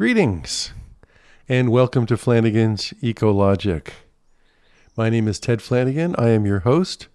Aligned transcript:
Greetings 0.00 0.72
and 1.46 1.68
welcome 1.68 2.06
to 2.06 2.16
Flanagan's 2.16 2.94
Ecologic. 3.02 3.88
My 4.96 5.10
name 5.10 5.28
is 5.28 5.38
Ted 5.38 5.60
Flanagan. 5.60 6.14
I 6.16 6.30
am 6.30 6.46
your 6.46 6.60
host, 6.60 7.08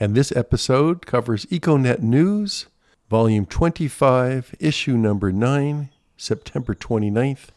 and 0.00 0.14
this 0.14 0.32
episode 0.34 1.04
covers 1.04 1.44
EcoNet 1.50 2.00
News, 2.00 2.68
Volume 3.10 3.44
25, 3.44 4.54
Issue 4.58 4.96
Number 4.96 5.30
9, 5.30 5.90
September 6.16 6.74
29th, 6.74 7.48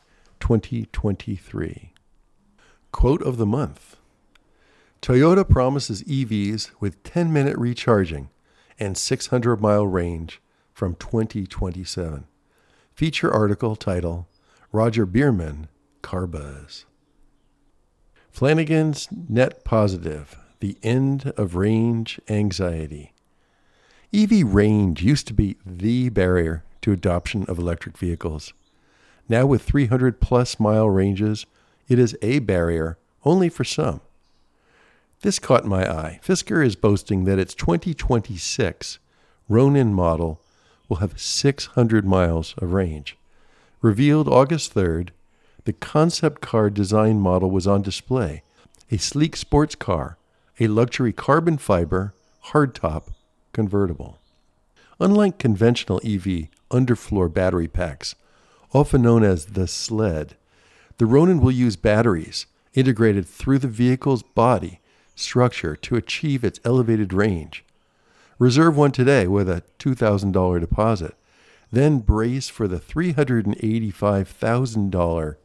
2023. 0.42 1.94
Quote 2.92 3.22
of 3.22 3.38
the 3.38 3.46
Month 3.46 3.96
Toyota 5.02 5.48
promises 5.48 6.04
EVs 6.04 6.72
with 6.82 7.02
10 7.04 7.32
minute 7.32 7.58
recharging 7.58 8.28
and 8.78 8.98
600 8.98 9.62
mile 9.62 9.88
range 9.88 10.42
from 10.74 10.96
2027. 10.96 12.26
Feature 12.94 13.34
article 13.34 13.78
title 13.78 14.28
Roger 14.72 15.08
Bierman, 15.08 15.68
Carbuzz. 16.04 16.86
Flanagan's 18.30 19.10
Net 19.28 19.64
Positive 19.64 20.38
The 20.60 20.78
End 20.84 21.34
of 21.36 21.56
Range 21.56 22.22
Anxiety. 22.30 23.14
EV 24.14 24.44
range 24.44 25.02
used 25.02 25.26
to 25.26 25.34
be 25.34 25.56
the 25.66 26.10
barrier 26.10 26.64
to 26.84 26.92
adoption 26.92 27.46
of 27.46 27.58
electric 27.58 27.98
vehicles. 27.98 28.54
Now, 29.28 29.48
with 29.48 29.64
300 29.64 30.22
plus 30.22 30.60
mile 30.60 30.88
ranges, 30.88 31.48
it 31.88 31.98
is 31.98 32.16
a 32.22 32.38
barrier 32.38 33.00
only 33.26 33.50
for 33.50 33.64
some. 33.64 34.02
This 35.22 35.40
caught 35.40 35.66
my 35.66 35.92
eye. 35.92 36.20
Fisker 36.24 36.64
is 36.64 36.76
boasting 36.76 37.24
that 37.26 37.40
its 37.40 37.56
2026 37.56 39.00
Ronin 39.48 39.96
model 39.96 40.42
will 40.88 40.98
have 40.98 41.20
600 41.20 42.06
miles 42.06 42.54
of 42.60 42.74
range. 42.74 43.18
Revealed 43.82 44.28
August 44.28 44.76
3rd, 44.76 45.12
the 45.64 45.72
concept 45.72 46.42
car 46.42 46.70
design 46.70 47.22
model 47.22 47.50
was 47.50 47.66
on 47.66 47.82
display 47.82 48.44
a 48.92 48.98
sleek 48.98 49.38
sports 49.38 49.74
car, 49.74 50.18
a 50.60 50.68
luxury 50.68 51.14
carbon 51.14 51.58
fiber, 51.58 52.14
hardtop 52.48 53.04
convertible. 53.54 54.18
Unlike 55.00 55.38
conventional 55.38 56.02
EV 56.04 56.48
underfloor 56.70 57.34
battery 57.34 57.70
packs, 57.70 58.16
often 58.74 59.02
known 59.02 59.24
as 59.24 59.46
the 59.46 59.66
sled, 59.66 60.36
the 60.98 61.06
Ronin 61.06 61.40
will 61.40 61.52
use 61.52 61.78
batteries 61.78 62.48
integrated 62.74 63.26
through 63.26 63.60
the 63.60 63.70
vehicle's 63.70 64.24
body 64.24 64.82
structure 65.16 65.78
to 65.78 65.96
achieve 65.96 66.44
its 66.44 66.60
elevated 66.66 67.14
range. 67.14 67.64
Reserve 68.40 68.76
one 68.76 68.92
today 68.92 69.26
with 69.26 69.48
a 69.48 69.64
$2,000 69.80 70.60
deposit 70.60 71.16
then 71.72 72.00
brace 72.00 72.50
for 72.50 72.68
the 72.68 72.80
$385,000 72.80 75.36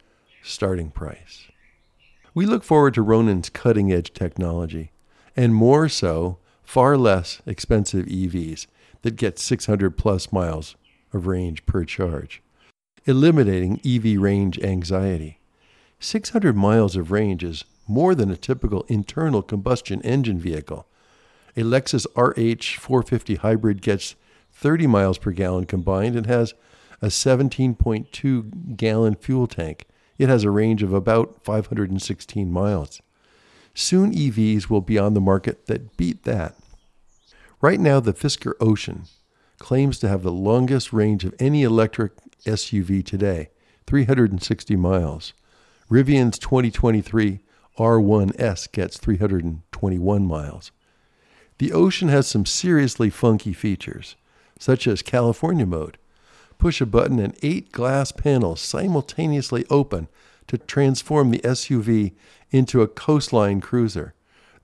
starting 0.42 0.91
price. 0.91 1.42
We 2.34 2.47
look 2.47 2.64
forward 2.64 2.94
to 2.94 3.03
Ronin's 3.03 3.50
cutting 3.50 3.92
edge 3.92 4.12
technology, 4.12 4.91
and 5.36 5.55
more 5.55 5.89
so, 5.89 6.39
far 6.64 6.97
less 6.97 7.42
expensive 7.47 8.06
EVs 8.06 8.66
that 9.03 9.16
get 9.16 9.39
600 9.39 9.98
plus 9.98 10.33
miles 10.33 10.77
of 11.12 11.27
range 11.27 11.66
per 11.66 11.84
charge, 11.84 12.42
eliminating 13.05 13.81
EV 13.84 14.19
range 14.20 14.59
anxiety. 14.61 15.41
600 16.00 16.56
miles 16.56 16.97
of 16.97 17.12
range 17.12 17.44
is 17.44 17.64
more 17.86 18.14
than 18.14 18.31
a 18.31 18.36
typical 18.36 18.86
internal 18.88 19.42
combustion 19.42 20.00
engine 20.03 20.38
vehicle. 20.38 20.86
A 21.56 21.61
Lexus 21.61 22.06
RH 22.16 22.81
450 22.81 23.36
hybrid 23.36 23.81
gets 23.83 24.16
30 24.65 24.87
miles 24.87 25.19
per 25.19 25.31
gallon 25.31 25.67
combined 25.67 26.17
and 26.17 26.25
has 26.25 26.55
a 27.03 27.09
17.2 27.09 28.77
gallon 28.79 29.15
fuel 29.15 29.47
tank. 29.47 29.84
It 30.16 30.31
has 30.31 30.43
a 30.43 30.50
range 30.50 30.83
of 30.83 30.91
about 30.91 31.44
516 31.44 32.50
miles. 32.50 33.03
Soon 33.75 34.15
EVs 34.15 34.71
will 34.71 34.81
be 34.81 34.99
on 34.99 35.12
the 35.12 35.21
market 35.21 35.66
that 35.66 35.99
beat 35.99 36.22
that. 36.22 36.56
Right 37.61 37.78
now, 37.78 38.00
the 38.00 38.15
Fisker 38.15 38.55
Ocean 38.59 39.03
claims 39.59 39.99
to 39.99 40.09
have 40.09 40.22
the 40.22 40.33
longest 40.33 40.94
range 40.94 41.25
of 41.25 41.34
any 41.38 41.62
electric 41.62 42.12
SUV 42.47 43.05
today, 43.05 43.50
360 43.87 44.77
miles. 44.77 45.34
Rivian's 45.91 46.38
2023 46.38 47.41
R1S 47.78 48.72
gets 48.72 48.97
321 48.97 50.27
miles. 50.27 50.72
The 51.59 51.71
Ocean 51.71 52.09
has 52.09 52.27
some 52.27 52.47
seriously 52.47 53.11
funky 53.11 53.53
features 53.53 54.17
such 54.59 54.87
as 54.87 55.03
California 55.03 55.66
mode. 55.66 55.98
Push 56.59 56.81
a 56.81 56.87
button 56.87 57.19
and 57.19 57.37
eight 57.42 57.72
glass 57.72 58.12
panels 58.12 58.60
simultaneously 58.60 59.65
open 59.69 60.09
to 60.47 60.59
transform 60.59 61.31
the 61.31 61.41
SUV 61.41 62.12
into 62.50 62.82
a 62.82 62.88
coastline 62.88 63.60
cruiser. 63.60 64.14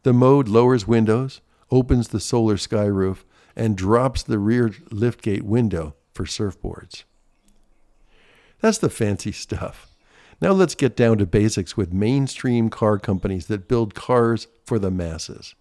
The 0.03 0.13
mode 0.13 0.49
lowers 0.49 0.87
windows, 0.87 1.41
opens 1.71 2.09
the 2.09 2.21
solar 2.21 2.57
sky 2.57 2.85
roof, 2.85 3.25
and 3.57 3.77
drops 3.77 4.23
the 4.23 4.39
rear 4.39 4.71
liftgate 4.71 5.43
window 5.43 5.95
for 6.13 6.25
surfboards. 6.25 7.05
That's 8.61 8.79
the 8.79 8.91
fancy 8.91 9.33
stuff. 9.33 9.89
Now 10.41 10.53
let's 10.53 10.75
get 10.75 10.97
down 10.97 11.19
to 11.19 11.27
basics 11.27 11.77
with 11.77 11.93
mainstream 11.93 12.71
car 12.71 12.99
companies 12.99 13.47
that 13.47 13.69
build 13.69 13.95
cars 13.95 14.47
for 14.65 14.79
the 14.79 14.91
masses. 14.91 15.55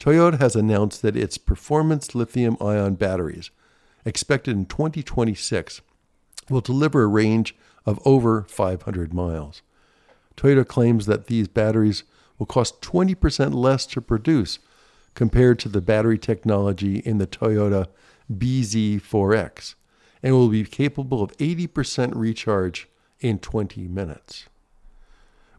Toyota 0.00 0.38
has 0.38 0.54
announced 0.54 1.02
that 1.02 1.16
its 1.16 1.38
performance 1.38 2.14
lithium 2.14 2.56
ion 2.60 2.94
batteries 2.94 3.50
expected 4.04 4.56
in 4.56 4.64
2026, 4.66 5.80
will 6.48 6.60
deliver 6.60 7.02
a 7.02 7.06
range 7.06 7.54
of 7.84 8.00
over 8.04 8.44
500 8.48 9.12
miles. 9.12 9.62
Toyota 10.36 10.66
claims 10.66 11.06
that 11.06 11.26
these 11.26 11.48
batteries 11.48 12.04
will 12.38 12.46
cost 12.46 12.80
20% 12.80 13.54
less 13.54 13.86
to 13.86 14.00
produce 14.00 14.58
compared 15.14 15.58
to 15.58 15.68
the 15.68 15.80
battery 15.80 16.18
technology 16.18 16.98
in 16.98 17.18
the 17.18 17.26
Toyota 17.26 17.86
BZ4X 18.32 19.74
and 20.22 20.34
will 20.34 20.48
be 20.48 20.64
capable 20.64 21.22
of 21.22 21.36
80% 21.36 22.12
recharge 22.14 22.88
in 23.20 23.38
20 23.38 23.88
minutes. 23.88 24.46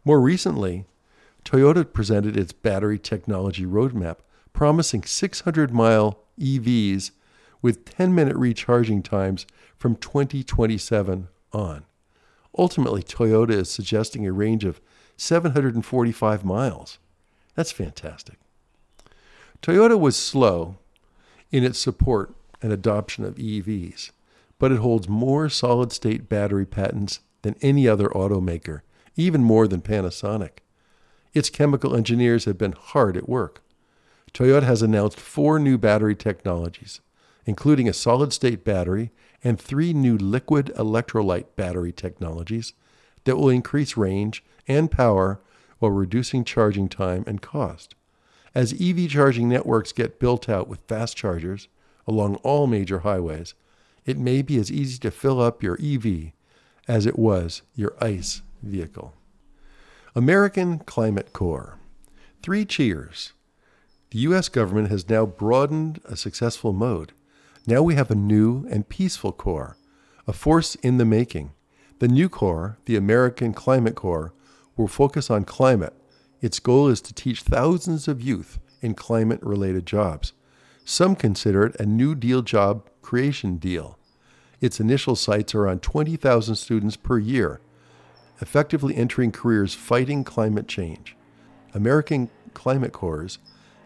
More 0.06 0.22
recently, 0.22 0.86
Toyota 1.44 1.92
presented 1.92 2.38
its 2.38 2.54
battery 2.54 2.98
technology 2.98 3.66
roadmap, 3.66 4.18
promising 4.60 5.02
600 5.02 5.72
mile 5.72 6.20
EVs 6.38 7.12
with 7.62 7.86
10 7.86 8.14
minute 8.14 8.36
recharging 8.36 9.02
times 9.02 9.46
from 9.78 9.96
2027 9.96 11.30
on. 11.54 11.86
Ultimately, 12.58 13.02
Toyota 13.02 13.52
is 13.52 13.72
suggesting 13.72 14.28
a 14.28 14.34
range 14.34 14.66
of 14.66 14.82
745 15.16 16.44
miles. 16.44 17.00
That's 17.56 17.72
fantastic. 17.72 18.38
Toyota 19.62 19.98
was 19.98 20.18
slow 20.18 20.76
in 21.54 21.64
its 21.64 21.80
support 21.80 22.36
and 22.62 22.74
adoption 22.74 23.24
of 23.24 23.36
EVs, 23.36 24.12
but 24.60 24.74
it 24.74 24.80
holds 24.80 25.08
more 25.08 25.48
solid 25.48 25.94
state 25.94 26.28
battery 26.28 26.66
patents 26.66 27.22
than 27.44 27.56
any 27.62 27.88
other 27.88 28.10
automaker, 28.10 28.82
even 29.16 29.42
more 29.42 29.70
than 29.70 29.80
Panasonic. 29.80 30.58
Its 31.34 31.50
chemical 31.50 31.96
engineers 31.96 32.44
have 32.44 32.58
been 32.58 32.74
hard 32.74 33.16
at 33.16 33.30
work. 33.30 33.62
Toyota 34.34 34.64
has 34.64 34.82
announced 34.82 35.20
four 35.20 35.60
new 35.60 35.78
battery 35.78 36.16
technologies 36.16 37.02
including 37.50 37.90
a 37.90 37.94
solid 37.94 38.32
state 38.32 38.64
battery 38.64 39.12
and 39.44 39.60
three 39.60 39.92
new 39.92 40.16
liquid 40.16 40.72
electrolyte 40.76 41.48
battery 41.56 41.92
technologies 41.92 42.74
that 43.24 43.38
will 43.38 43.50
increase 43.50 43.98
range 43.98 44.44
and 44.68 44.92
power 44.92 45.42
while 45.80 45.92
reducing 45.92 46.44
charging 46.44 46.88
time 46.88 47.24
and 47.26 47.42
cost. 47.42 47.96
As 48.54 48.80
EV 48.80 49.10
charging 49.10 49.50
networks 49.50 49.92
get 49.92 50.20
built 50.20 50.48
out 50.48 50.68
with 50.68 50.88
fast 50.88 51.18
chargers 51.18 51.68
along 52.06 52.36
all 52.38 52.68
major 52.68 53.00
highways, 53.00 53.56
it 54.06 54.20
may 54.20 54.44
be 54.44 54.58
as 54.58 54.72
easy 54.72 55.00
to 55.00 55.10
fill 55.10 55.42
up 55.42 55.64
your 55.64 55.80
EV 55.84 56.34
as 56.88 57.08
it 57.08 57.18
was 57.18 57.64
your 57.74 57.96
ICE 58.00 58.44
vehicle. 58.62 59.16
American 60.16 60.78
Climate 60.78 61.34
Corps. 61.34 61.80
Three 62.44 62.64
cheers. 62.64 63.34
The 64.12 64.20
U.S. 64.20 64.50
government 64.50 64.90
has 64.90 65.08
now 65.08 65.26
broadened 65.26 66.02
a 66.06 66.16
successful 66.16 66.74
mode 66.74 67.14
now 67.70 67.84
we 67.84 67.94
have 67.94 68.10
a 68.10 68.16
new 68.16 68.66
and 68.72 68.90
peaceful 68.90 69.32
Corps, 69.32 69.78
a 70.26 70.34
force 70.34 70.74
in 70.74 70.98
the 70.98 71.06
making. 71.06 71.52
The 72.00 72.08
new 72.08 72.28
Corps, 72.28 72.80
the 72.86 72.96
American 72.96 73.54
Climate 73.54 73.94
Corps, 73.94 74.34
will 74.76 74.88
focus 74.88 75.30
on 75.30 75.44
climate. 75.44 75.94
Its 76.42 76.60
goal 76.60 76.88
is 76.88 77.00
to 77.02 77.14
teach 77.14 77.42
thousands 77.42 78.08
of 78.08 78.24
youth 78.24 78.58
in 78.82 78.96
climate 78.96 79.40
related 79.44 79.86
jobs. 79.86 80.34
Some 80.84 81.16
consider 81.16 81.66
it 81.68 81.80
a 81.80 81.86
New 81.86 82.16
Deal 82.16 82.42
job 82.42 82.90
creation 83.04 83.58
deal. 83.58 84.00
Its 84.62 84.80
initial 84.80 85.16
sights 85.16 85.54
are 85.54 85.68
on 85.68 85.80
20,000 85.80 86.56
students 86.56 86.96
per 86.96 87.20
year, 87.20 87.62
effectively 88.42 88.96
entering 88.96 89.32
careers 89.32 89.76
fighting 89.76 90.24
climate 90.24 90.68
change. 90.68 91.16
American 91.76 92.32
Climate 92.56 92.94
Corps 92.94 93.38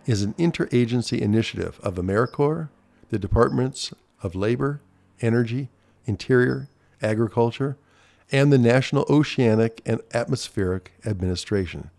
is 0.06 0.22
an 0.22 0.34
interagency 0.34 1.20
initiative 1.20 1.80
of 1.82 1.96
AmeriCorps, 1.96 2.70
the 3.10 3.20
Departments 3.20 3.94
of 4.22 4.36
Labor, 4.36 4.82
Energy, 5.22 5.70
Interior, 6.06 6.70
Agriculture, 7.02 7.78
and 8.32 8.52
the 8.52 8.58
National 8.58 9.06
Oceanic 9.10 9.82
and 9.86 10.02
Atmospheric 10.14 10.94
Administration. 11.06 11.92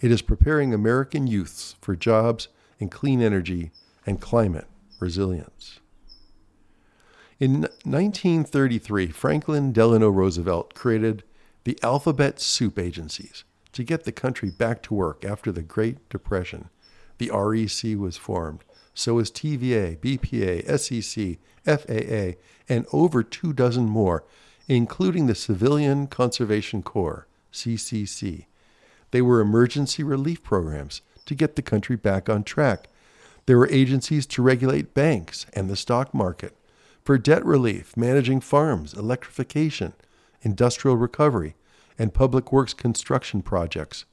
It 0.00 0.10
is 0.10 0.22
preparing 0.22 0.72
American 0.72 1.26
youths 1.26 1.76
for 1.80 1.96
jobs 1.96 2.48
in 2.78 2.88
clean 2.88 3.20
energy 3.20 3.72
and 4.06 4.20
climate 4.20 4.66
resilience. 5.00 5.80
In 7.40 7.62
1933, 7.84 9.08
Franklin 9.08 9.72
Delano 9.72 10.08
Roosevelt 10.10 10.74
created 10.74 11.22
the 11.64 11.78
Alphabet 11.82 12.40
Soup 12.40 12.78
Agencies 12.78 13.44
to 13.72 13.84
get 13.84 14.04
the 14.04 14.12
country 14.12 14.50
back 14.50 14.82
to 14.82 14.94
work 14.94 15.24
after 15.24 15.52
the 15.52 15.62
Great 15.62 16.08
Depression. 16.08 16.68
The 17.18 17.30
REC 17.30 17.98
was 17.98 18.16
formed. 18.16 18.64
So 18.94 19.14
was 19.14 19.30
TVA, 19.30 19.98
BPA, 19.98 20.78
SEC, 20.78 21.38
FAA, 21.64 22.40
and 22.68 22.86
over 22.92 23.22
two 23.22 23.52
dozen 23.52 23.86
more, 23.86 24.24
including 24.66 25.26
the 25.26 25.34
Civilian 25.34 26.06
Conservation 26.08 26.82
Corps, 26.82 27.26
CCC. 27.52 28.46
They 29.10 29.22
were 29.22 29.40
emergency 29.40 30.02
relief 30.02 30.42
programs 30.42 31.00
to 31.26 31.34
get 31.34 31.56
the 31.56 31.62
country 31.62 31.96
back 31.96 32.28
on 32.28 32.42
track. 32.42 32.88
There 33.46 33.58
were 33.58 33.70
agencies 33.70 34.26
to 34.26 34.42
regulate 34.42 34.94
banks 34.94 35.46
and 35.54 35.70
the 35.70 35.76
stock 35.76 36.12
market, 36.12 36.56
for 37.02 37.16
debt 37.16 37.44
relief, 37.44 37.96
managing 37.96 38.40
farms, 38.40 38.92
electrification, 38.92 39.94
industrial 40.42 40.96
recovery, 40.96 41.54
and 41.98 42.12
public 42.12 42.52
works 42.52 42.74
construction 42.74 43.42
projects. 43.42 44.04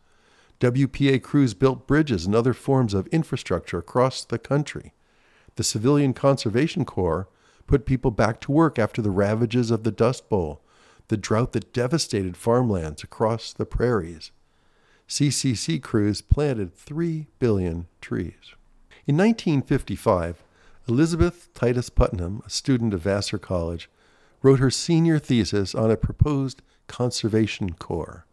WPA 0.60 1.22
crews 1.22 1.54
built 1.54 1.88
bridges 1.88 2.26
and 2.26 2.34
other 2.34 2.54
forms 2.54 2.94
of 2.94 3.08
infrastructure 3.08 3.78
across 3.78 4.24
the 4.24 4.40
country. 4.40 4.94
The 5.56 5.64
Civilian 5.64 6.14
Conservation 6.14 6.86
Corps 6.86 7.28
put 7.68 7.86
people 7.86 8.12
back 8.12 8.40
to 8.42 8.52
work 8.52 8.78
after 8.78 9.02
the 9.02 9.12
ravages 9.12 9.72
of 9.72 9.84
the 9.84 9.92
Dust 9.92 10.30
Bowl, 10.30 10.62
the 11.08 11.18
drought 11.18 11.54
that 11.54 11.74
devastated 11.74 12.38
farmlands 12.38 13.04
across 13.04 13.54
the 13.54 13.66
prairies. 13.66 14.32
CCC 15.08 15.82
crews 15.82 16.22
planted 16.22 16.74
3 16.74 17.28
billion 17.40 17.88
trees. 18.02 18.56
In 19.06 19.18
1955, 19.18 20.44
Elizabeth 20.88 21.50
Titus 21.54 21.90
Putnam, 21.90 22.42
a 22.46 22.50
student 22.50 22.94
of 22.94 23.02
Vassar 23.02 23.38
College, 23.38 23.90
wrote 24.42 24.60
her 24.60 24.72
senior 24.72 25.20
thesis 25.20 25.76
on 25.76 25.92
a 25.92 25.98
proposed 25.98 26.62
conservation 26.88 27.74
corps. 27.74 28.26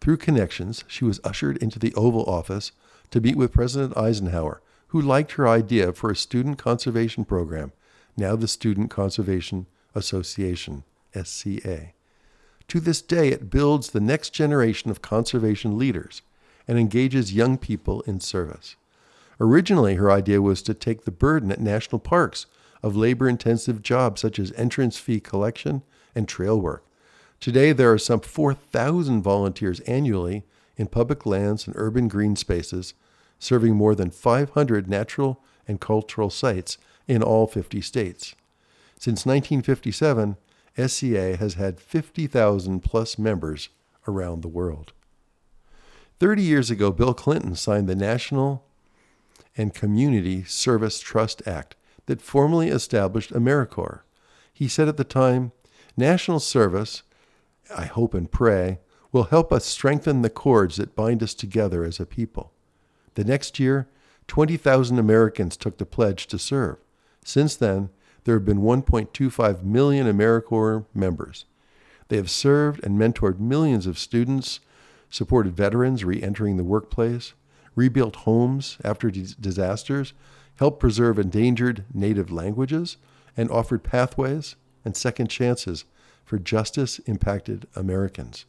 Through 0.00 0.18
connections, 0.18 0.84
she 0.86 1.04
was 1.04 1.20
ushered 1.24 1.56
into 1.58 1.78
the 1.78 1.94
Oval 1.94 2.24
Office 2.24 2.72
to 3.10 3.20
meet 3.20 3.36
with 3.36 3.52
President 3.52 3.96
Eisenhower, 3.96 4.60
who 4.88 5.00
liked 5.00 5.32
her 5.32 5.48
idea 5.48 5.92
for 5.92 6.10
a 6.10 6.16
student 6.16 6.58
conservation 6.58 7.24
program, 7.24 7.72
now 8.16 8.36
the 8.36 8.48
Student 8.48 8.90
Conservation 8.90 9.66
Association, 9.94 10.84
SCA. 11.14 11.92
To 12.68 12.80
this 12.80 13.00
day, 13.00 13.28
it 13.28 13.50
builds 13.50 13.90
the 13.90 14.00
next 14.00 14.30
generation 14.30 14.90
of 14.90 15.02
conservation 15.02 15.78
leaders 15.78 16.22
and 16.66 16.78
engages 16.78 17.32
young 17.32 17.56
people 17.56 18.02
in 18.02 18.20
service. 18.20 18.76
Originally, 19.40 19.94
her 19.94 20.10
idea 20.10 20.42
was 20.42 20.62
to 20.62 20.74
take 20.74 21.04
the 21.04 21.10
burden 21.10 21.50
at 21.50 21.60
national 21.60 21.98
parks 21.98 22.46
of 22.82 22.96
labor 22.96 23.28
intensive 23.28 23.82
jobs 23.82 24.20
such 24.20 24.38
as 24.38 24.52
entrance 24.52 24.98
fee 24.98 25.20
collection 25.20 25.82
and 26.14 26.28
trail 26.28 26.60
work. 26.60 26.84
Today, 27.40 27.72
there 27.72 27.92
are 27.92 27.98
some 27.98 28.20
4,000 28.20 29.22
volunteers 29.22 29.80
annually 29.80 30.44
in 30.76 30.86
public 30.88 31.24
lands 31.24 31.66
and 31.66 31.76
urban 31.76 32.08
green 32.08 32.36
spaces, 32.36 32.94
serving 33.38 33.76
more 33.76 33.94
than 33.94 34.10
500 34.10 34.88
natural 34.88 35.42
and 35.66 35.80
cultural 35.80 36.30
sites 36.30 36.78
in 37.06 37.22
all 37.22 37.46
50 37.46 37.80
states. 37.80 38.34
Since 38.98 39.24
1957, 39.24 40.36
SCA 40.76 41.36
has 41.36 41.54
had 41.54 41.80
50,000 41.80 42.80
plus 42.80 43.18
members 43.18 43.68
around 44.06 44.42
the 44.42 44.48
world. 44.48 44.92
30 46.18 46.42
years 46.42 46.70
ago, 46.70 46.90
Bill 46.90 47.14
Clinton 47.14 47.54
signed 47.54 47.88
the 47.88 47.94
National 47.94 48.64
and 49.56 49.74
Community 49.74 50.42
Service 50.44 50.98
Trust 50.98 51.46
Act 51.46 51.76
that 52.06 52.20
formally 52.20 52.68
established 52.68 53.32
AmeriCorps. 53.32 54.00
He 54.52 54.66
said 54.66 54.88
at 54.88 54.96
the 54.96 55.04
time, 55.04 55.52
National 55.96 56.38
service, 56.38 57.02
I 57.74 57.86
hope 57.86 58.14
and 58.14 58.30
pray, 58.30 58.80
will 59.12 59.24
help 59.24 59.52
us 59.52 59.64
strengthen 59.64 60.22
the 60.22 60.30
cords 60.30 60.76
that 60.76 60.94
bind 60.94 61.22
us 61.22 61.34
together 61.34 61.84
as 61.84 61.98
a 61.98 62.06
people. 62.06 62.52
The 63.14 63.24
next 63.24 63.58
year, 63.58 63.88
20,000 64.26 64.98
Americans 64.98 65.56
took 65.56 65.78
the 65.78 65.86
pledge 65.86 66.26
to 66.28 66.38
serve. 66.38 66.76
Since 67.24 67.56
then, 67.56 67.90
there 68.24 68.34
have 68.34 68.44
been 68.44 68.60
1.25 68.60 69.62
million 69.62 70.06
AmeriCorps 70.06 70.84
members. 70.94 71.46
They 72.08 72.16
have 72.16 72.30
served 72.30 72.84
and 72.84 72.98
mentored 72.98 73.38
millions 73.38 73.86
of 73.86 73.98
students, 73.98 74.60
supported 75.10 75.56
veterans 75.56 76.04
re 76.04 76.22
entering 76.22 76.56
the 76.56 76.64
workplace, 76.64 77.32
rebuilt 77.74 78.16
homes 78.16 78.78
after 78.84 79.10
disasters, 79.10 80.12
helped 80.56 80.80
preserve 80.80 81.18
endangered 81.18 81.84
native 81.94 82.30
languages, 82.30 82.96
and 83.36 83.50
offered 83.50 83.84
pathways 83.84 84.56
and 84.84 84.96
second 84.96 85.28
chances 85.28 85.84
for 86.28 86.38
justice 86.38 87.00
impacted 87.06 87.66
Americans. 87.74 88.44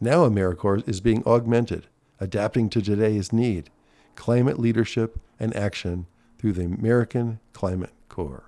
Now 0.00 0.28
AmeriCorps 0.28 0.86
is 0.86 1.00
being 1.00 1.26
augmented, 1.26 1.86
adapting 2.20 2.68
to 2.70 2.82
today's 2.82 3.32
need, 3.32 3.70
climate 4.16 4.58
leadership 4.58 5.18
and 5.40 5.56
action 5.56 6.06
through 6.38 6.52
the 6.52 6.64
American 6.64 7.40
Climate 7.54 7.94
Corps. 8.10 8.44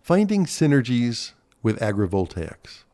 Finding 0.00 0.46
synergies 0.46 1.32
with 1.60 1.80
agrivoltaics. 1.80 2.84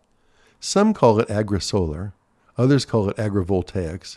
Some 0.58 0.94
call 0.94 1.20
it 1.20 1.28
agrisolar, 1.28 2.14
others 2.56 2.86
call 2.86 3.10
it 3.10 3.16
agrivoltaics, 3.18 4.16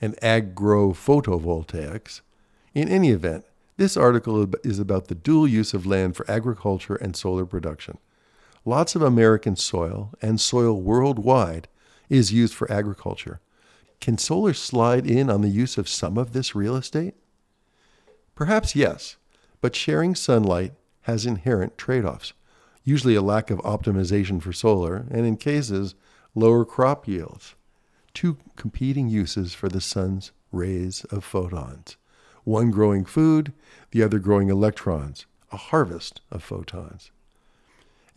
and 0.00 0.16
agrophotovoltaics. 0.16 2.22
In 2.74 2.88
any 2.88 3.10
event, 3.10 3.44
this 3.76 3.98
article 3.98 4.48
is 4.64 4.78
about 4.78 5.08
the 5.08 5.14
dual 5.14 5.46
use 5.46 5.74
of 5.74 5.84
land 5.84 6.16
for 6.16 6.30
agriculture 6.30 6.96
and 6.96 7.14
solar 7.14 7.44
production. 7.44 7.98
Lots 8.68 8.96
of 8.96 9.02
American 9.02 9.54
soil 9.54 10.12
and 10.20 10.40
soil 10.40 10.82
worldwide 10.82 11.68
is 12.08 12.32
used 12.32 12.52
for 12.52 12.70
agriculture. 12.70 13.38
Can 14.00 14.18
solar 14.18 14.54
slide 14.54 15.06
in 15.08 15.30
on 15.30 15.40
the 15.40 15.48
use 15.48 15.78
of 15.78 15.88
some 15.88 16.18
of 16.18 16.32
this 16.32 16.56
real 16.56 16.74
estate? 16.74 17.14
Perhaps 18.34 18.74
yes, 18.74 19.18
but 19.60 19.76
sharing 19.76 20.16
sunlight 20.16 20.72
has 21.02 21.24
inherent 21.24 21.78
trade 21.78 22.04
offs, 22.04 22.32
usually 22.82 23.14
a 23.14 23.22
lack 23.22 23.52
of 23.52 23.60
optimization 23.60 24.42
for 24.42 24.52
solar, 24.52 25.06
and 25.12 25.24
in 25.24 25.36
cases, 25.36 25.94
lower 26.34 26.64
crop 26.64 27.06
yields. 27.06 27.54
Two 28.14 28.36
competing 28.56 29.08
uses 29.08 29.54
for 29.54 29.68
the 29.68 29.80
sun's 29.80 30.32
rays 30.50 31.04
of 31.04 31.22
photons 31.22 31.96
one 32.42 32.72
growing 32.72 33.04
food, 33.04 33.52
the 33.92 34.02
other 34.02 34.18
growing 34.18 34.50
electrons, 34.50 35.24
a 35.52 35.56
harvest 35.56 36.20
of 36.32 36.42
photons. 36.42 37.12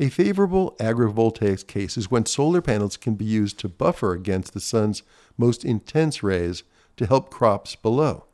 A 0.01 0.07
favorable 0.09 0.77
agrivoltaics 0.79 1.67
case 1.67 1.97
is 1.97 2.09
when 2.09 2.25
solar 2.25 2.61
panels 2.61 2.95
can 2.95 3.15
be 3.15 3.25
used 3.25 3.59
to 3.59 3.67
buffer 3.67 4.13
against 4.13 4.53
the 4.53 4.61
sun's 4.61 5.03
most 5.37 5.65
intense 5.65 6.23
rays 6.23 6.63
to 6.95 7.05
help 7.05 7.29
crops 7.29 7.75
below. 7.75 8.25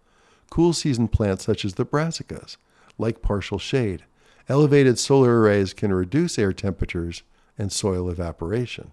Cool 0.51 0.73
season 0.73 1.07
plants 1.07 1.43
such 1.43 1.65
as 1.65 1.73
the 1.73 1.85
brassicas 1.85 2.57
like 2.99 3.23
partial 3.23 3.57
shade. 3.57 4.03
Elevated 4.47 4.99
solar 4.99 5.41
arrays 5.41 5.73
can 5.73 5.91
reduce 5.91 6.37
air 6.37 6.53
temperatures 6.53 7.23
and 7.57 7.71
soil 7.71 8.09
evaporation. 8.11 8.91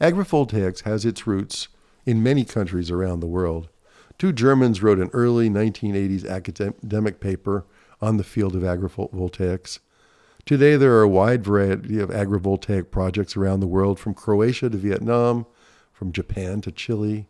Agrivoltaics 0.00 0.82
has 0.82 1.04
its 1.04 1.24
roots 1.24 1.68
in 2.04 2.22
many 2.22 2.44
countries 2.44 2.90
around 2.90 3.20
the 3.20 3.28
world. 3.28 3.68
Two 4.18 4.32
Germans 4.32 4.82
wrote 4.82 4.98
an 4.98 5.10
early 5.12 5.48
1980s 5.48 6.28
academic 6.28 7.20
paper 7.20 7.64
on 8.00 8.16
the 8.16 8.24
field 8.24 8.56
of 8.56 8.62
agrivoltaics. 8.62 9.78
Today, 10.46 10.76
there 10.76 10.92
are 10.92 11.02
a 11.02 11.08
wide 11.08 11.42
variety 11.42 11.98
of 11.98 12.10
agrivoltaic 12.10 12.90
projects 12.90 13.34
around 13.34 13.60
the 13.60 13.66
world, 13.66 13.98
from 13.98 14.12
Croatia 14.12 14.68
to 14.68 14.76
Vietnam, 14.76 15.46
from 15.90 16.12
Japan 16.12 16.60
to 16.60 16.70
Chile. 16.70 17.26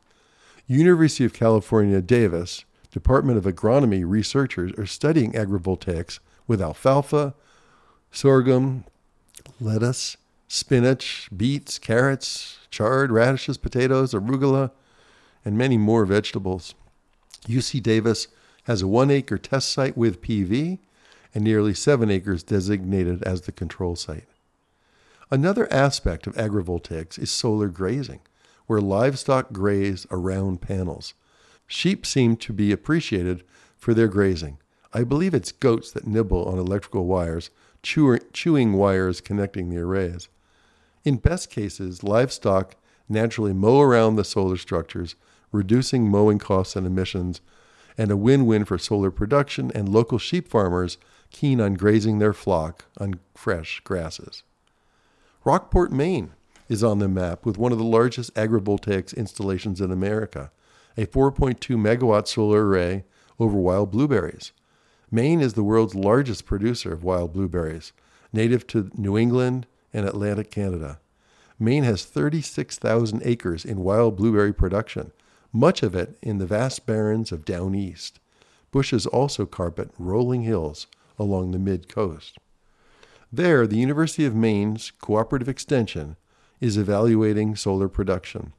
University 0.66 1.24
of 1.24 1.32
California, 1.32 2.02
Davis 2.02 2.64
Department 2.90 3.38
of 3.38 3.44
Agronomy 3.44 4.02
researchers 4.04 4.72
are 4.76 4.86
studying 4.86 5.32
agrivoltaics 5.32 6.18
with 6.48 6.60
alfalfa, 6.60 7.34
sorghum, 8.10 8.84
lettuce, 9.60 10.16
spinach, 10.48 11.28
beets, 11.36 11.78
carrots, 11.78 12.58
chard, 12.68 13.12
radishes, 13.12 13.58
potatoes, 13.58 14.12
arugula, 14.12 14.72
and 15.44 15.56
many 15.56 15.78
more 15.78 16.04
vegetables. 16.04 16.74
UC 17.46 17.80
Davis 17.80 18.26
has 18.64 18.82
a 18.82 18.88
one 18.88 19.12
acre 19.12 19.38
test 19.38 19.70
site 19.70 19.96
with 19.96 20.20
PV 20.20 20.80
and 21.34 21.42
nearly 21.42 21.74
seven 21.74 22.10
acres 22.10 22.42
designated 22.42 23.22
as 23.24 23.42
the 23.42 23.52
control 23.52 23.96
site. 23.96 24.28
Another 25.30 25.70
aspect 25.72 26.26
of 26.26 26.34
agrivoltaics 26.36 27.18
is 27.18 27.30
solar 27.30 27.68
grazing, 27.68 28.20
where 28.66 28.80
livestock 28.80 29.52
graze 29.52 30.06
around 30.10 30.60
panels. 30.60 31.14
Sheep 31.66 32.06
seem 32.06 32.36
to 32.36 32.52
be 32.52 32.70
appreciated 32.72 33.42
for 33.76 33.94
their 33.94 34.08
grazing. 34.08 34.58
I 34.92 35.02
believe 35.02 35.34
it's 35.34 35.50
goats 35.50 35.90
that 35.92 36.06
nibble 36.06 36.44
on 36.44 36.58
electrical 36.58 37.06
wires, 37.06 37.50
chew- 37.82 38.18
chewing 38.32 38.74
wires 38.74 39.20
connecting 39.20 39.70
the 39.70 39.78
arrays. 39.78 40.28
In 41.04 41.16
best 41.16 41.50
cases, 41.50 42.04
livestock 42.04 42.76
naturally 43.08 43.52
mow 43.52 43.80
around 43.80 44.16
the 44.16 44.24
solar 44.24 44.56
structures, 44.56 45.16
reducing 45.52 46.08
mowing 46.08 46.38
costs 46.38 46.76
and 46.76 46.86
emissions, 46.86 47.40
and 47.98 48.10
a 48.10 48.16
win 48.16 48.46
win 48.46 48.64
for 48.64 48.78
solar 48.78 49.10
production 49.10 49.70
and 49.74 49.88
local 49.88 50.18
sheep 50.18 50.48
farmers 50.48 50.96
keen 51.34 51.60
on 51.60 51.74
grazing 51.74 52.20
their 52.20 52.32
flock 52.32 52.84
on 52.96 53.18
fresh 53.34 53.80
grasses. 53.80 54.44
Rockport, 55.44 55.92
Maine 55.92 56.30
is 56.68 56.82
on 56.82 57.00
the 57.00 57.08
map 57.08 57.44
with 57.44 57.58
one 57.58 57.72
of 57.72 57.78
the 57.78 57.84
largest 57.84 58.32
agrivoltaics 58.34 59.14
installations 59.14 59.80
in 59.80 59.90
America, 59.90 60.52
a 60.96 61.06
4.2 61.06 61.76
megawatt 61.76 62.28
solar 62.28 62.66
array 62.66 63.04
over 63.38 63.58
wild 63.58 63.90
blueberries. 63.90 64.52
Maine 65.10 65.40
is 65.40 65.54
the 65.54 65.64
world's 65.64 65.96
largest 65.96 66.46
producer 66.46 66.92
of 66.92 67.02
wild 67.02 67.32
blueberries, 67.32 67.92
native 68.32 68.64
to 68.68 68.90
New 68.94 69.18
England 69.18 69.66
and 69.92 70.06
Atlantic 70.06 70.52
Canada. 70.52 71.00
Maine 71.58 71.82
has 71.82 72.04
36,000 72.04 73.22
acres 73.24 73.64
in 73.64 73.80
wild 73.80 74.16
blueberry 74.16 74.52
production, 74.52 75.10
much 75.52 75.82
of 75.82 75.96
it 75.96 76.16
in 76.22 76.38
the 76.38 76.46
vast 76.46 76.86
barrens 76.86 77.32
of 77.32 77.44
down 77.44 77.74
east. 77.74 78.20
Bushes 78.70 79.04
also 79.06 79.46
carpet 79.46 79.90
rolling 79.98 80.42
hills 80.42 80.86
along 81.18 81.50
the 81.50 81.58
mid 81.58 81.88
coast. 81.88 82.38
There, 83.32 83.66
the 83.66 83.78
University 83.78 84.24
of 84.24 84.34
Maine's 84.34 84.92
Cooperative 84.92 85.48
Extension 85.48 86.16
is 86.60 86.76
evaluating 86.76 87.56
solar 87.56 87.88
production. 87.88 88.52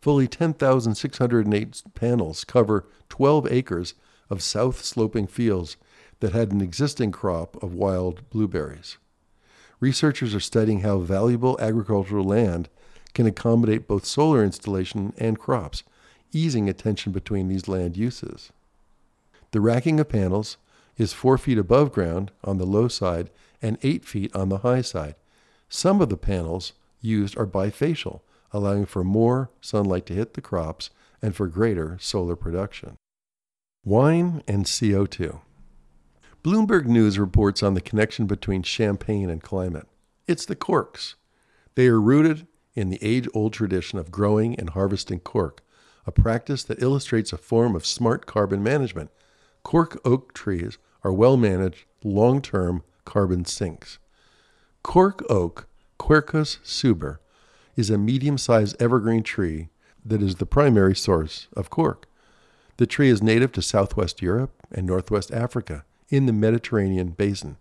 Fully 0.00 0.28
10,608 0.28 1.82
panels 1.94 2.44
cover 2.44 2.86
12 3.08 3.50
acres 3.50 3.94
of 4.30 4.42
south 4.42 4.84
sloping 4.84 5.26
fields 5.26 5.76
that 6.20 6.32
had 6.32 6.52
an 6.52 6.60
existing 6.60 7.12
crop 7.12 7.60
of 7.62 7.74
wild 7.74 8.28
blueberries. 8.30 8.98
Researchers 9.80 10.34
are 10.34 10.40
studying 10.40 10.80
how 10.80 10.98
valuable 10.98 11.58
agricultural 11.60 12.24
land 12.24 12.68
can 13.14 13.26
accommodate 13.26 13.86
both 13.86 14.04
solar 14.04 14.44
installation 14.44 15.12
and 15.18 15.38
crops, 15.38 15.82
easing 16.32 16.68
a 16.68 16.72
tension 16.72 17.12
between 17.12 17.48
these 17.48 17.68
land 17.68 17.96
uses. 17.96 18.52
The 19.52 19.60
racking 19.60 20.00
of 20.00 20.08
panels 20.08 20.56
is 20.96 21.12
four 21.12 21.36
feet 21.38 21.58
above 21.58 21.92
ground 21.92 22.30
on 22.44 22.58
the 22.58 22.66
low 22.66 22.88
side 22.88 23.30
and 23.60 23.78
eight 23.82 24.04
feet 24.04 24.34
on 24.34 24.48
the 24.48 24.58
high 24.58 24.82
side. 24.82 25.14
Some 25.68 26.00
of 26.00 26.08
the 26.08 26.16
panels 26.16 26.72
used 27.00 27.36
are 27.36 27.46
bifacial, 27.46 28.20
allowing 28.52 28.86
for 28.86 29.04
more 29.04 29.50
sunlight 29.60 30.06
to 30.06 30.14
hit 30.14 30.34
the 30.34 30.40
crops 30.40 30.90
and 31.20 31.34
for 31.34 31.48
greater 31.48 31.98
solar 32.00 32.36
production. 32.36 32.96
Wine 33.84 34.42
and 34.48 34.64
CO2. 34.64 35.40
Bloomberg 36.42 36.86
News 36.86 37.18
reports 37.18 37.62
on 37.62 37.74
the 37.74 37.80
connection 37.80 38.26
between 38.26 38.62
champagne 38.62 39.30
and 39.30 39.42
climate. 39.42 39.86
It's 40.26 40.46
the 40.46 40.56
corks. 40.56 41.16
They 41.74 41.88
are 41.88 42.00
rooted 42.00 42.46
in 42.74 42.90
the 42.90 43.02
age 43.02 43.28
old 43.34 43.52
tradition 43.52 43.98
of 43.98 44.10
growing 44.10 44.54
and 44.58 44.70
harvesting 44.70 45.20
cork, 45.20 45.62
a 46.06 46.12
practice 46.12 46.62
that 46.64 46.82
illustrates 46.82 47.32
a 47.32 47.38
form 47.38 47.74
of 47.74 47.84
smart 47.84 48.26
carbon 48.26 48.62
management. 48.62 49.10
Cork 49.64 50.00
oak 50.04 50.32
trees 50.34 50.78
are 51.06 51.12
well 51.12 51.36
managed, 51.36 51.84
long 52.02 52.42
term 52.42 52.82
carbon 53.04 53.44
sinks. 53.44 54.00
Cork 54.82 55.22
oak, 55.30 55.68
Quercus 56.00 56.58
suber, 56.64 57.18
is 57.76 57.90
a 57.90 57.96
medium 57.96 58.36
sized 58.36 58.74
evergreen 58.82 59.22
tree 59.22 59.68
that 60.04 60.20
is 60.20 60.36
the 60.36 60.46
primary 60.46 60.96
source 60.96 61.46
of 61.52 61.70
cork. 61.70 62.08
The 62.78 62.88
tree 62.88 63.08
is 63.08 63.22
native 63.22 63.52
to 63.52 63.62
southwest 63.62 64.20
Europe 64.20 64.50
and 64.72 64.84
northwest 64.84 65.30
Africa 65.30 65.84
in 66.08 66.26
the 66.26 66.32
Mediterranean 66.32 67.10
basin. 67.10 67.56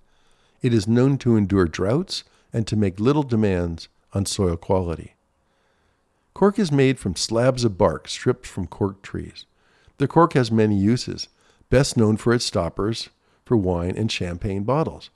It 0.63 0.73
is 0.73 0.87
known 0.87 1.19
to 1.19 1.35
endure 1.35 1.67
droughts 1.67 2.23
and 2.51 2.65
to 2.65 2.75
make 2.75 2.99
little 2.99 3.21
demands 3.21 3.89
on 4.13 4.25
soil 4.25 4.57
quality. 4.57 5.13
Cork 6.33 6.57
is 6.57 6.71
made 6.71 6.97
from 6.97 7.15
slabs 7.15 7.63
of 7.63 7.77
bark 7.77 8.07
stripped 8.07 8.47
from 8.47 8.65
cork 8.65 9.03
trees. 9.03 9.45
The 9.99 10.07
cork 10.07 10.33
has 10.33 10.51
many 10.51 10.75
uses, 10.75 11.27
best 11.69 11.95
known 11.95 12.17
for 12.17 12.33
its 12.33 12.45
stoppers 12.45 13.09
for 13.45 13.55
wine 13.55 13.93
and 13.95 14.11
champagne 14.11 14.63
bottles. 14.63 15.09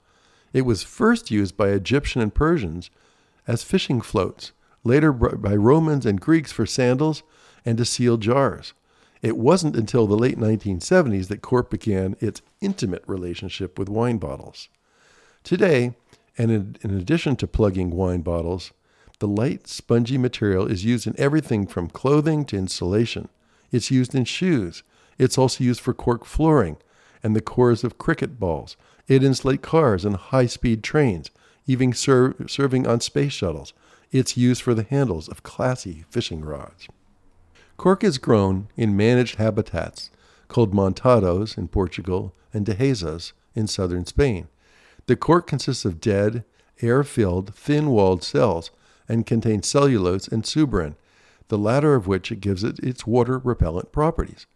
It 0.52 0.62
was 0.62 0.82
first 0.82 1.30
used 1.30 1.56
by 1.56 1.68
Egyptian 1.68 2.22
and 2.22 2.34
Persians 2.34 2.90
as 3.46 3.62
fishing 3.62 4.00
floats, 4.00 4.52
later 4.84 5.12
by 5.12 5.54
Romans 5.54 6.06
and 6.06 6.20
Greeks 6.20 6.52
for 6.52 6.66
sandals 6.66 7.22
and 7.64 7.76
to 7.78 7.84
seal 7.84 8.16
jars. 8.16 8.72
It 9.22 9.36
wasn't 9.36 9.76
until 9.76 10.06
the 10.06 10.16
late 10.16 10.38
1970s 10.38 11.28
that 11.28 11.42
cork 11.42 11.70
began 11.70 12.16
its 12.20 12.40
intimate 12.60 13.04
relationship 13.06 13.78
with 13.78 13.88
wine 13.88 14.16
bottles. 14.16 14.68
Today, 15.44 15.94
and 16.38 16.50
in, 16.50 16.76
in, 16.82 16.96
addition 16.96 17.36
to 17.36 17.46
plugging 17.46 17.90
wine 17.90 18.22
bottles, 18.22 18.72
the 19.18 19.28
light, 19.28 19.66
spongy 19.66 20.16
material 20.16 20.66
is 20.66 20.84
used 20.84 21.06
in 21.06 21.14
everything 21.18 21.66
from 21.66 21.88
clothing 21.88 22.46
to 22.46 22.56
insulation. 22.56 23.28
It's 23.70 23.90
used 23.90 24.14
in 24.14 24.24
shoes. 24.24 24.82
It's 25.18 25.36
also 25.36 25.64
used 25.64 25.80
for 25.80 25.92
cork 25.92 26.24
flooring 26.24 26.78
and 27.22 27.34
the 27.34 27.40
cores 27.40 27.84
of 27.84 27.98
cricket 27.98 28.38
balls. 28.38 28.76
It 29.08 29.22
insulates 29.22 29.62
cars 29.62 30.04
and 30.04 30.16
high 30.16 30.46
speed 30.46 30.82
trains, 30.82 31.30
even 31.66 31.92
ser- 31.92 32.34
serving 32.46 32.86
on 32.86 33.00
space 33.00 33.32
shuttles. 33.32 33.72
It's 34.12 34.36
used 34.36 34.62
for 34.62 34.74
the 34.74 34.84
handles 34.84 35.28
of 35.28 35.42
classy 35.42 36.04
fishing 36.10 36.44
rods. 36.44 36.88
Cork 37.76 38.04
is 38.04 38.18
grown 38.18 38.68
in 38.76 38.96
managed 38.96 39.36
habitats 39.36 40.10
called 40.48 40.74
montados 40.74 41.56
in 41.56 41.68
Portugal 41.68 42.34
and 42.52 42.66
dehesas 42.66 43.32
in 43.54 43.66
southern 43.66 44.04
Spain. 44.04 44.48
The 45.06 45.16
cork 45.16 45.46
consists 45.46 45.84
of 45.84 46.00
dead, 46.00 46.44
air 46.82 47.02
filled, 47.04 47.54
thin 47.54 47.90
walled 47.90 48.22
cells 48.22 48.70
and 49.08 49.26
contains 49.26 49.66
cellulose 49.66 50.28
and 50.28 50.44
suberin, 50.44 50.94
the 51.48 51.58
latter 51.58 51.94
of 51.94 52.06
which 52.06 52.38
gives 52.40 52.62
it 52.62 52.78
its 52.80 53.06
water 53.06 53.38
repellent 53.38 53.92
properties. 53.92 54.46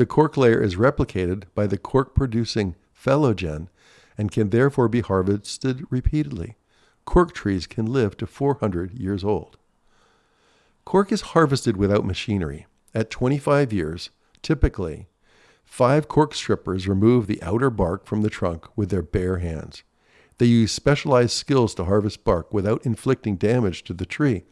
The 0.00 0.06
cork 0.06 0.38
layer 0.38 0.62
is 0.62 0.76
replicated 0.76 1.42
by 1.54 1.66
the 1.66 1.76
cork 1.76 2.14
producing 2.14 2.74
phloem 2.98 3.68
and 4.16 4.32
can 4.32 4.48
therefore 4.48 4.88
be 4.88 5.02
harvested 5.02 5.84
repeatedly. 5.90 6.56
Cork 7.04 7.34
trees 7.34 7.66
can 7.66 7.84
live 7.84 8.16
to 8.16 8.26
400 8.26 8.94
years 8.94 9.22
old. 9.22 9.58
Cork 10.86 11.12
is 11.12 11.36
harvested 11.36 11.76
without 11.76 12.06
machinery. 12.06 12.66
At 12.94 13.10
25 13.10 13.74
years, 13.74 14.08
typically, 14.40 15.08
five 15.64 16.08
cork 16.08 16.34
strippers 16.34 16.88
remove 16.88 17.26
the 17.26 17.42
outer 17.42 17.68
bark 17.68 18.06
from 18.06 18.22
the 18.22 18.30
trunk 18.30 18.68
with 18.74 18.88
their 18.88 19.02
bare 19.02 19.40
hands. 19.40 19.82
They 20.38 20.46
use 20.46 20.72
specialized 20.72 21.32
skills 21.32 21.74
to 21.74 21.84
harvest 21.84 22.24
bark 22.24 22.54
without 22.54 22.86
inflicting 22.86 23.36
damage 23.36 23.84
to 23.84 23.92
the 23.92 24.06
tree. 24.06 24.44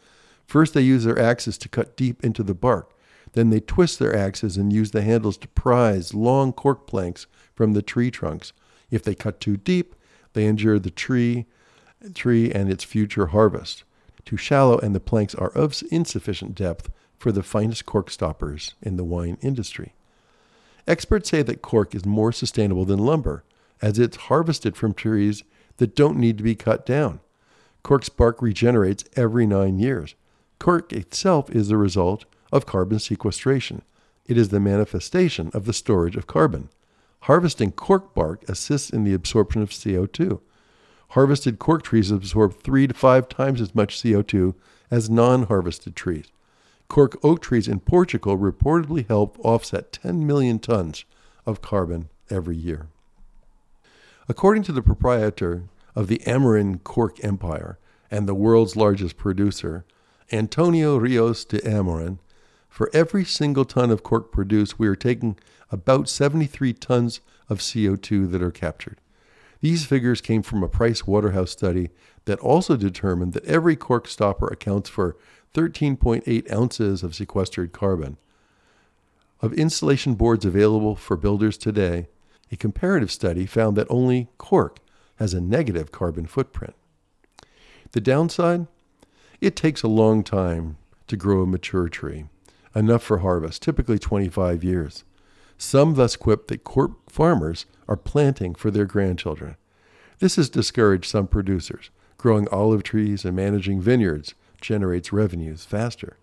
First, 0.45 0.75
they 0.75 0.83
use 0.83 1.05
their 1.05 1.19
axes 1.19 1.57
to 1.57 1.71
cut 1.71 1.97
deep 1.97 2.23
into 2.23 2.43
the 2.43 2.53
bark. 2.53 2.93
Then 3.33 3.51
they 3.51 3.61
twist 3.61 3.99
their 3.99 4.15
axes 4.15 4.57
and 4.57 4.73
use 4.73 4.91
the 4.91 5.03
handles 5.03 5.37
to 5.39 5.49
prise 5.49 6.15
long 6.15 6.53
cork 6.53 6.87
planks 6.87 7.27
from 7.55 7.73
the 7.73 7.83
tree 7.83 8.11
trunks. 8.11 8.53
If 8.91 9.03
they 9.03 9.15
cut 9.15 9.41
too 9.41 9.57
deep, 9.57 9.95
they 10.33 10.47
injure 10.47 10.79
the 10.79 10.91
tree, 10.91 11.47
tree 12.15 12.51
and 12.51 12.71
its 12.71 12.85
future 12.85 13.29
harvest 13.29 13.85
too 14.29 14.37
shallow, 14.37 14.79
and 14.79 14.95
the 14.95 15.01
planks 15.01 15.35
are 15.35 15.49
of 15.53 15.83
insufficient 15.91 16.55
depth 16.55 16.91
for 17.17 17.33
the 17.33 17.43
finest 17.43 17.87
cork 17.87 18.11
stoppers 18.11 18.75
in 18.83 18.99
the 18.99 19.05
wine 19.05 19.39
industry. 19.41 19.95
Experts 20.87 21.31
say 21.31 21.43
that 21.43 21.63
cork 21.63 21.95
is 21.95 22.05
more 22.05 22.31
sustainable 22.31 22.85
than 22.85 22.99
lumber, 22.99 23.43
as 23.81 23.99
it's 23.99 24.17
harvested 24.29 24.77
from 24.77 24.93
trees 24.93 25.45
that 25.79 25.97
don't 25.97 26.19
need 26.19 26.37
to 26.37 26.45
be 26.45 26.55
cut 26.55 26.85
down. 26.85 27.21
Cork's 27.83 28.11
bark 28.11 28.43
regenerates 28.43 29.03
every 29.17 29.47
nine 29.47 29.79
years. 29.79 30.15
Cork 30.59 30.93
itself 30.93 31.49
is 31.49 31.69
the 31.69 31.79
result 31.79 32.27
of 32.53 32.67
carbon 32.67 32.99
sequestration. 32.99 33.83
It 34.27 34.37
is 34.37 34.49
the 34.49 34.61
manifestation 34.61 35.51
of 35.55 35.65
the 35.65 35.73
storage 35.73 36.17
of 36.17 36.27
carbon. 36.27 36.69
Harvesting 37.23 37.73
cork 37.73 38.15
bark 38.15 38.49
assists 38.49 38.91
in 38.91 39.05
the 39.05 39.15
absorption 39.15 39.63
of 39.63 39.71
CO2 39.71 40.41
harvested 41.11 41.59
cork 41.59 41.83
trees 41.83 42.11
absorb 42.11 42.55
three 42.63 42.87
to 42.87 42.95
five 42.95 43.29
times 43.29 43.61
as 43.61 43.75
much 43.75 44.01
CO2 44.01 44.55
as 44.91 45.09
non 45.11 45.45
harvested 45.45 45.97
trees. 45.97 46.27
Cork 46.89 47.19
oak 47.23 47.43
trees 47.43 47.69
in 47.69 47.81
Portugal 47.81 48.39
reportedly 48.39 49.07
help 49.07 49.39
offset 49.45 49.93
10 49.93 50.27
million 50.27 50.59
tons 50.59 51.05
of 51.45 51.61
carbon 51.61 52.09
every 52.31 52.57
year. 52.57 52.89
According 54.29 54.63
to 54.65 54.73
the 54.73 54.83
proprietor 54.83 55.65
of 55.95 56.09
the 56.09 56.19
Amorim 56.27 56.83
Cork 56.83 57.23
Empire 57.23 57.79
and 58.11 58.27
the 58.27 58.35
world's 58.35 58.77
largest 58.77 59.17
producer, 59.17 59.85
Antonio 60.33 60.97
Rios 60.97 61.45
de 61.45 61.59
Amorim, 61.61 62.19
for 62.79 62.89
every 62.93 63.25
single 63.25 63.65
ton 63.65 63.91
of 63.91 64.05
cork 64.05 64.31
produced, 64.31 64.79
we 64.79 64.87
are 64.87 64.95
taking 64.95 65.37
about 65.69 66.09
73 66.09 66.73
tons 66.75 67.21
of 67.49 67.59
CO2 67.59 68.31
that 68.31 68.41
are 68.41 68.53
captured. 68.53 69.01
These 69.61 69.85
figures 69.85 70.21
came 70.21 70.43
from 70.43 70.63
a 70.63 70.69
Price 70.69 71.05
Waterhouse 71.05 71.51
study 71.51 71.91
that 72.27 72.39
also 72.39 72.77
determined 72.77 73.33
that 73.33 73.45
every 73.47 73.75
cork 73.75 74.07
stopper 74.07 74.47
accounts 74.47 74.89
for 74.89 75.17
13.8 75.55 76.53
ounces 76.53 77.03
of 77.03 77.17
sequestered 77.17 77.73
carbon. 77.73 78.17
Of 79.43 79.55
insulation 79.55 80.15
boards 80.15 80.45
available 80.45 80.95
for 80.95 81.17
builders 81.17 81.59
today, 81.59 82.07
a 82.53 82.57
comparative 82.57 83.11
study 83.11 83.45
found 83.45 83.77
that 83.77 83.89
only 83.91 84.29
cork 84.39 84.79
has 85.17 85.35
a 85.35 85.41
negative 85.41 85.91
carbon 85.91 86.27
footprint. 86.27 86.77
The 87.91 88.01
downside? 88.01 88.69
It 89.41 89.57
takes 89.57 89.83
a 89.83 89.89
long 89.89 90.23
time 90.23 90.77
to 91.09 91.17
grow 91.17 91.43
a 91.43 91.47
mature 91.47 91.89
tree, 91.89 92.27
enough 92.75 93.03
for 93.03 93.19
harvest, 93.19 93.63
typically 93.63 93.99
25 93.99 94.63
years. 94.63 95.05
Some 95.57 95.95
thus 95.95 96.17
quip 96.17 96.47
that 96.49 96.65
Cork 96.65 97.11
farmers 97.11 97.67
are 97.89 97.97
planting 97.97 98.55
for 98.55 98.71
their 98.71 98.85
grandchildren. 98.85 99.57
This 100.19 100.37
has 100.37 100.49
discouraged 100.49 101.11
some 101.11 101.27
producers. 101.27 101.91
Growing 102.17 102.49
olive 102.49 102.83
trees 102.83 103.25
and 103.25 103.37
managing 103.37 103.81
vineyards 103.81 104.35
generates 104.61 105.13
revenues 105.13 105.65
faster. 105.65 106.17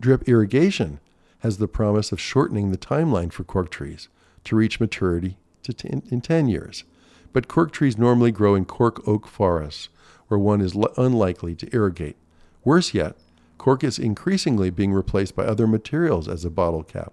Drip 0.00 0.28
irrigation 0.28 1.00
has 1.40 1.58
the 1.58 1.68
promise 1.68 2.12
of 2.12 2.20
shortening 2.20 2.70
the 2.70 2.78
timeline 2.78 3.32
for 3.32 3.44
cork 3.44 3.70
trees 3.70 4.08
to 4.44 4.56
reach 4.56 4.80
maturity 4.80 5.36
to 5.62 5.74
in 5.86 6.20
10 6.20 6.48
years. 6.48 6.84
But 7.32 7.48
cork 7.48 7.72
trees 7.72 7.98
normally 7.98 8.32
grow 8.32 8.54
in 8.54 8.64
cork 8.64 9.06
oak 9.06 9.26
forests, 9.26 9.88
where 10.28 10.38
one 10.38 10.60
is 10.60 10.76
unlikely 10.96 11.54
to 11.56 11.74
irrigate. 11.74 12.16
Worse 12.64 12.94
yet, 12.94 13.16
cork 13.58 13.84
is 13.84 13.98
increasingly 13.98 14.70
being 14.70 14.92
replaced 14.92 15.36
by 15.36 15.44
other 15.44 15.66
materials 15.66 16.28
as 16.28 16.44
a 16.44 16.50
bottle 16.50 16.82
cap, 16.82 17.12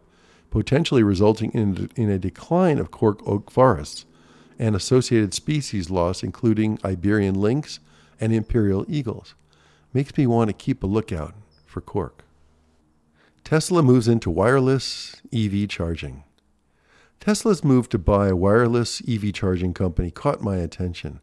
potentially 0.52 1.04
resulting 1.04 1.52
in, 1.52 1.90
in 1.96 2.10
a 2.10 2.20
decline 2.20 2.78
of 2.80 2.92
cork 2.92 3.20
oak 3.28 3.52
forests 3.52 4.06
and 4.58 4.76
associated 4.76 5.34
species 5.34 5.90
loss, 5.90 6.24
including 6.24 6.80
Iberian 6.86 7.36
lynx 7.36 7.80
and 8.20 8.32
imperial 8.32 8.86
eagles. 8.88 9.36
Makes 9.94 10.18
me 10.18 10.28
want 10.28 10.50
to 10.50 10.54
keep 10.54 10.84
a 10.84 10.88
lookout 10.88 11.34
for 11.66 11.82
cork. 11.82 12.24
Tesla 13.44 13.84
moves 13.84 14.08
into 14.08 14.30
wireless 14.30 15.22
EV 15.34 15.68
charging. 15.68 16.24
Tesla's 17.20 17.64
move 17.64 17.90
to 17.90 17.98
buy 17.98 18.28
a 18.28 18.36
wireless 18.36 19.02
EV 19.08 19.34
charging 19.34 19.74
company 19.74 20.12
caught 20.12 20.42
my 20.42 20.58
attention. 20.58 21.20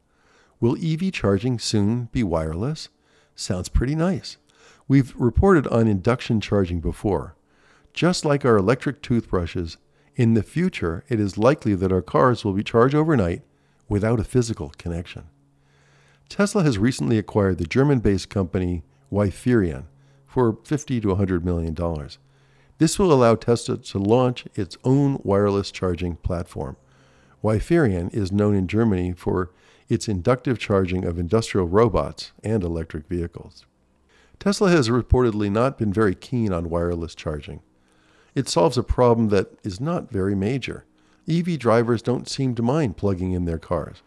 Will 0.61 0.77
EV 0.81 1.13
charging 1.13 1.59
soon 1.59 2.09
be 2.13 2.23
wireless? 2.23 2.89
Sounds 3.35 3.69
pretty 3.69 3.95
nice. 3.95 4.37
We've 4.89 5.15
reported 5.17 5.67
on 5.69 5.87
induction 5.87 6.41
charging 6.41 6.81
before. 6.81 7.37
Just 7.93 8.25
like 8.25 8.45
our 8.45 8.57
electric 8.57 9.03
toothbrushes, 9.03 9.77
in 10.15 10.35
the 10.35 10.43
future, 10.43 11.05
it 11.09 11.19
is 11.19 11.39
likely 11.39 11.75
that 11.75 11.93
our 11.93 12.03
cars 12.03 12.45
will 12.45 12.53
be 12.53 12.63
charged 12.63 12.95
overnight 12.95 13.43
without 13.89 14.21
a 14.21 14.25
physical 14.25 14.71
connection. 14.77 15.25
Tesla 16.29 16.63
has 16.63 16.79
recently 16.79 17.19
acquired 17.19 17.59
the 17.59 17.67
German 17.67 18.01
based 18.01 18.29
company 18.29 18.83
Wiferion 19.11 19.85
for 20.27 20.59
50 20.65 21.01
to 21.01 21.09
100 21.09 21.45
million 21.45 21.75
dollars. 21.75 22.19
This 22.79 22.99
will 22.99 23.13
allow 23.13 23.35
Tesla 23.35 23.77
to 23.77 23.99
launch 23.99 24.47
its 24.55 24.77
own 24.83 25.21
wireless 25.23 25.71
charging 25.71 26.17
platform. 26.17 26.77
Wiferion 27.43 28.13
is 28.15 28.33
known 28.33 28.55
in 28.55 28.67
Germany 28.67 29.13
for 29.13 29.51
its 29.89 30.09
inductive 30.09 30.59
charging 30.59 31.05
of 31.05 31.19
industrial 31.19 31.69
robots 31.69 32.33
and 32.43 32.63
electric 32.63 33.07
vehicles. 33.09 33.67
Tesla 34.43 34.73
has 34.73 34.89
reportedly 34.89 35.49
not 35.53 35.79
been 35.79 35.93
very 35.93 36.17
keen 36.17 36.53
on 36.53 36.69
wireless 36.69 37.15
charging. 37.15 37.61
It 38.35 38.49
solves 38.49 38.77
a 38.77 38.83
problem 38.83 39.29
that 39.29 39.57
is 39.63 39.81
not 39.81 40.11
very 40.11 40.35
major. 40.35 40.85
EV 41.31 41.61
drivers 41.61 42.03
don't 42.03 42.29
seem 42.29 42.57
to 42.57 42.63
mind 42.63 42.97
plugging 42.97 43.31
in 43.31 43.45
their 43.45 43.61
cars. 43.61 44.03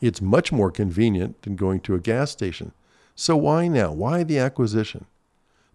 It's 0.00 0.22
much 0.22 0.52
more 0.52 0.70
convenient 0.70 1.42
than 1.42 1.56
going 1.56 1.80
to 1.80 1.96
a 1.96 1.98
gas 1.98 2.30
station. 2.30 2.70
So 3.16 3.36
why 3.36 3.66
now? 3.66 3.90
Why 3.90 4.22
the 4.22 4.38
acquisition? 4.38 5.06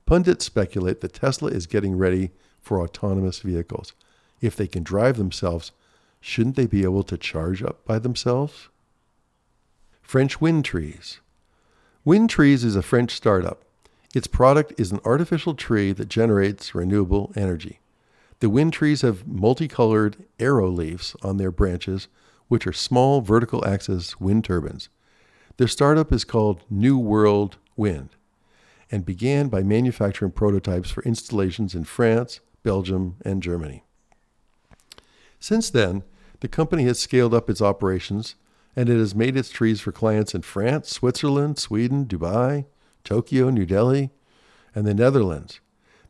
Pundits 0.06 0.46
speculate 0.46 1.02
that 1.02 1.12
Tesla 1.12 1.50
is 1.50 1.68
getting 1.68 1.98
ready 1.98 2.32
for 2.62 2.80
autonomous 2.80 3.40
vehicles. 3.40 3.92
If 4.40 4.56
they 4.56 4.68
can 4.68 4.84
drive 4.84 5.18
themselves, 5.18 5.74
shouldn't 6.22 6.56
they 6.56 6.66
be 6.66 6.84
able 6.84 7.04
to 7.04 7.18
charge 7.18 7.62
up 7.62 7.84
by 7.84 8.00
themselves? 8.00 8.70
French 10.02 10.40
Wind 10.40 10.64
Trees. 10.64 11.20
Wind 12.06 12.30
Trees 12.30 12.64
is 12.64 12.78
a 12.78 12.82
French 12.82 13.12
startup. 13.12 13.66
Its 14.16 14.28
product 14.28 14.74
is 14.78 14.92
an 14.92 15.00
artificial 15.04 15.54
tree 15.54 15.92
that 15.92 16.10
generates 16.10 16.74
renewable 16.74 17.32
energy. 17.36 17.80
The 18.40 18.50
wind 18.50 18.74
trees 18.74 19.02
have 19.02 19.28
multicolored 19.28 20.18
arrow 20.40 20.70
leaves 20.70 21.16
on 21.22 21.38
their 21.38 21.52
branches, 21.52 22.08
which 22.48 22.68
are 22.68 22.74
small 22.74 23.22
vertical 23.22 23.66
axis 23.68 24.20
wind 24.20 24.46
turbines. 24.46 24.90
Their 25.58 25.68
startup 25.68 26.14
is 26.14 26.24
called 26.24 26.64
New 26.70 26.98
World 26.98 27.58
Wind 27.76 28.10
and 28.92 29.06
began 29.06 29.50
by 29.50 29.64
manufacturing 29.64 30.32
prototypes 30.32 30.90
for 30.90 31.04
installations 31.04 31.76
in 31.76 31.84
France, 31.84 32.40
Belgium, 32.64 33.18
and 33.26 33.44
Germany. 33.44 33.84
Since 35.40 35.70
then, 35.70 36.04
the 36.40 36.48
company 36.48 36.84
has 36.84 37.00
scaled 37.00 37.34
up 37.34 37.50
its 37.50 37.62
operations 37.62 38.36
and 38.76 38.88
it 38.90 38.98
has 38.98 39.16
made 39.16 39.36
its 39.36 39.50
trees 39.50 39.82
for 39.82 39.92
clients 39.92 40.36
in 40.36 40.44
France, 40.44 40.90
Switzerland, 40.90 41.58
Sweden, 41.58 42.06
Dubai, 42.06 42.66
Tokyo, 43.08 43.50
New 43.50 43.66
Delhi, 43.66 44.10
and 44.76 44.86
the 44.86 44.94
Netherlands. 44.94 45.62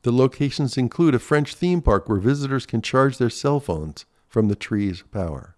The 0.01 0.11
locations 0.11 0.77
include 0.77 1.13
a 1.13 1.19
French 1.19 1.53
theme 1.53 1.79
park 1.79 2.09
where 2.09 2.17
visitors 2.17 2.65
can 2.65 2.81
charge 2.81 3.19
their 3.19 3.29
cell 3.29 3.59
phones 3.59 4.07
from 4.27 4.47
the 4.47 4.55
tree's 4.55 5.03
power. 5.11 5.55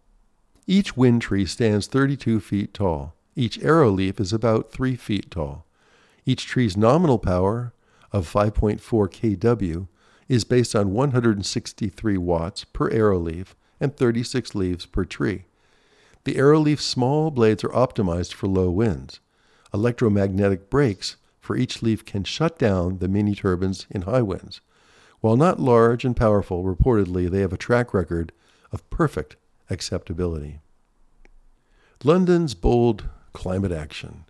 Each 0.68 0.98
wind 0.98 1.22
tree 1.22 1.46
stands 1.46 1.88
32 1.88 2.42
feet 2.42 2.74
tall. 2.74 3.16
Each 3.38 3.58
arrow 3.64 3.90
leaf 3.90 4.20
is 4.20 4.34
about 4.34 4.74
3 4.74 4.98
feet 4.98 5.32
tall. 5.32 5.66
Each 6.26 6.46
tree's 6.46 6.76
nominal 6.76 7.18
power 7.18 7.74
of 8.12 8.30
5.4 8.30 8.82
kW 8.82 9.88
is 10.28 10.44
based 10.44 10.76
on 10.76 10.92
163 10.92 12.18
watts 12.18 12.66
per 12.66 12.92
arrow 12.92 13.18
leaf 13.18 13.56
and 13.80 13.96
36 13.96 14.56
leaves 14.56 14.86
per 14.86 15.06
tree. 15.06 15.46
The 16.26 16.36
arrow 16.36 16.60
leaf's 16.60 16.84
small 16.84 17.32
blades 17.32 17.64
are 17.64 17.70
optimized 17.70 18.34
for 18.34 18.48
low 18.48 18.70
winds. 18.70 19.22
Electromagnetic 19.74 20.70
brakes 20.70 21.16
for 21.40 21.56
each 21.56 21.82
leaf 21.82 22.06
can 22.06 22.24
shut 22.24 22.60
down 22.60 23.00
the 23.00 23.08
mini 23.08 23.36
turbines 23.36 23.88
in 23.90 24.04
high 24.04 24.22
winds. 24.22 24.62
While 25.22 25.38
not 25.38 25.60
large 25.60 26.06
and 26.06 26.16
powerful, 26.16 26.64
reportedly 26.64 27.30
they 27.30 27.42
have 27.42 27.54
a 27.54 27.58
track 27.58 27.94
record 27.94 28.32
of 28.72 28.90
perfect 28.90 29.36
acceptability. 29.70 30.60
London's 32.04 32.54
bold 32.54 33.10
climate 33.34 33.72
action. 33.72 34.26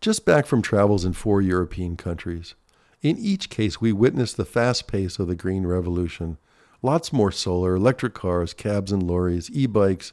Just 0.00 0.24
back 0.24 0.46
from 0.46 0.62
travels 0.62 1.04
in 1.04 1.12
four 1.12 1.40
European 1.40 1.96
countries. 1.96 2.54
In 3.02 3.16
each 3.18 3.50
case, 3.50 3.80
we 3.80 3.92
witnessed 3.92 4.36
the 4.36 4.44
fast 4.44 4.86
pace 4.86 5.18
of 5.18 5.28
the 5.28 5.34
green 5.34 5.66
revolution. 5.66 6.38
Lots 6.82 7.12
more 7.12 7.30
solar, 7.30 7.76
electric 7.76 8.14
cars, 8.14 8.54
cabs 8.54 8.92
and 8.92 9.02
lorries, 9.02 9.50
e 9.50 9.66
bikes, 9.66 10.12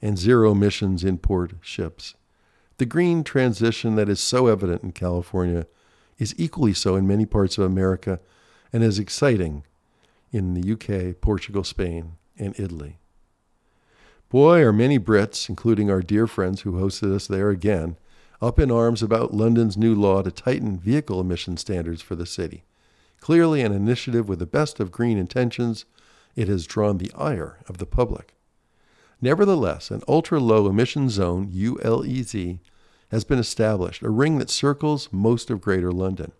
and 0.00 0.16
zero 0.18 0.52
emissions 0.52 1.04
import 1.04 1.54
ships. 1.60 2.14
The 2.78 2.86
green 2.86 3.22
transition 3.22 3.94
that 3.96 4.08
is 4.08 4.20
so 4.20 4.48
evident 4.48 4.82
in 4.82 4.92
California 4.92 5.66
is 6.18 6.34
equally 6.36 6.74
so 6.74 6.96
in 6.96 7.06
many 7.06 7.26
parts 7.26 7.56
of 7.56 7.64
America 7.64 8.20
and 8.72 8.82
is 8.82 8.98
exciting 8.98 9.64
in 10.32 10.54
the 10.54 10.72
UK, 10.72 11.20
Portugal, 11.20 11.62
Spain, 11.62 12.14
and 12.36 12.58
Italy. 12.58 12.98
Boy, 14.28 14.62
are 14.62 14.72
many 14.72 14.98
Brits, 14.98 15.48
including 15.48 15.90
our 15.90 16.02
dear 16.02 16.26
friends 16.26 16.62
who 16.62 16.72
hosted 16.72 17.14
us 17.14 17.28
there 17.28 17.50
again, 17.50 17.96
up 18.42 18.58
in 18.58 18.70
arms 18.70 19.00
about 19.02 19.32
London's 19.32 19.76
new 19.76 19.94
law 19.94 20.22
to 20.22 20.32
tighten 20.32 20.76
vehicle 20.76 21.20
emission 21.20 21.56
standards 21.56 22.02
for 22.02 22.16
the 22.16 22.26
city. 22.26 22.64
Clearly, 23.20 23.62
an 23.62 23.72
initiative 23.72 24.28
with 24.28 24.40
the 24.40 24.46
best 24.46 24.80
of 24.80 24.90
green 24.90 25.16
intentions, 25.16 25.84
it 26.34 26.48
has 26.48 26.66
drawn 26.66 26.98
the 26.98 27.12
ire 27.16 27.58
of 27.68 27.78
the 27.78 27.86
public. 27.86 28.34
Nevertheless, 29.20 29.90
an 29.90 30.02
ultra 30.06 30.40
low 30.40 30.68
emission 30.68 31.08
zone, 31.08 31.50
ULEZ, 31.50 32.58
has 33.10 33.24
been 33.24 33.38
established, 33.38 34.02
a 34.02 34.10
ring 34.10 34.38
that 34.38 34.50
circles 34.50 35.08
most 35.12 35.50
of 35.50 35.60
Greater 35.60 35.92
London. 35.92 36.32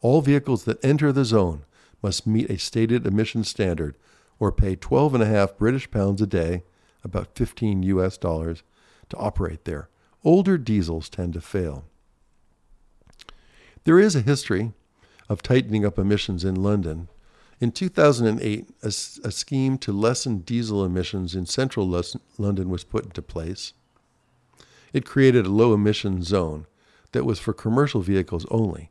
All 0.00 0.20
vehicles 0.20 0.64
that 0.64 0.84
enter 0.84 1.12
the 1.12 1.24
zone 1.24 1.62
must 2.02 2.26
meet 2.26 2.50
a 2.50 2.58
stated 2.58 3.06
emission 3.06 3.44
standard 3.44 3.96
or 4.38 4.50
pay 4.50 4.74
12.5 4.74 5.56
British 5.58 5.90
pounds 5.90 6.20
a 6.20 6.26
day, 6.26 6.64
about 7.04 7.36
15 7.36 7.82
US 7.84 8.16
dollars, 8.16 8.62
to 9.10 9.16
operate 9.16 9.64
there. 9.64 9.88
Older 10.24 10.58
diesels 10.58 11.08
tend 11.08 11.34
to 11.34 11.40
fail. 11.40 11.84
There 13.84 13.98
is 13.98 14.16
a 14.16 14.22
history 14.22 14.72
of 15.28 15.42
tightening 15.42 15.84
up 15.84 15.98
emissions 15.98 16.44
in 16.44 16.54
London, 16.54 17.08
in 17.60 17.72
2008, 17.72 18.68
a, 18.82 18.86
a 18.86 18.90
scheme 19.30 19.76
to 19.78 19.92
lessen 19.92 20.38
diesel 20.38 20.84
emissions 20.84 21.34
in 21.34 21.44
central 21.44 21.86
London 22.38 22.70
was 22.70 22.84
put 22.84 23.04
into 23.04 23.20
place. 23.20 23.74
It 24.92 25.04
created 25.04 25.46
a 25.46 25.50
low 25.50 25.74
emission 25.74 26.22
zone 26.22 26.66
that 27.12 27.24
was 27.24 27.38
for 27.38 27.52
commercial 27.52 28.00
vehicles 28.00 28.46
only. 28.50 28.90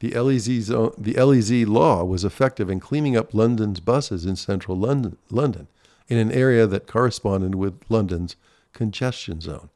The 0.00 0.10
LEZ, 0.10 0.62
zone, 0.62 0.92
the 0.98 1.14
LEZ 1.14 1.68
law 1.68 2.04
was 2.04 2.24
effective 2.24 2.68
in 2.68 2.80
cleaning 2.80 3.16
up 3.16 3.32
London's 3.32 3.80
buses 3.80 4.26
in 4.26 4.34
central 4.34 4.76
London, 4.76 5.16
London, 5.30 5.68
in 6.08 6.18
an 6.18 6.32
area 6.32 6.66
that 6.66 6.86
corresponded 6.86 7.54
with 7.54 7.80
London's 7.88 8.34
congestion 8.72 9.40
zone. 9.40 9.68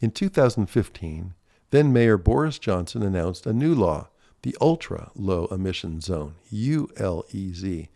In 0.00 0.10
2015, 0.10 1.34
then 1.70 1.92
Mayor 1.92 2.18
Boris 2.18 2.58
Johnson 2.58 3.02
announced 3.02 3.46
a 3.46 3.52
new 3.52 3.74
law 3.74 4.08
the 4.42 4.56
Ultra 4.60 5.10
Low 5.14 5.46
Emission 5.46 6.00
Zone, 6.00 6.34
ULEZ. 6.52 7.88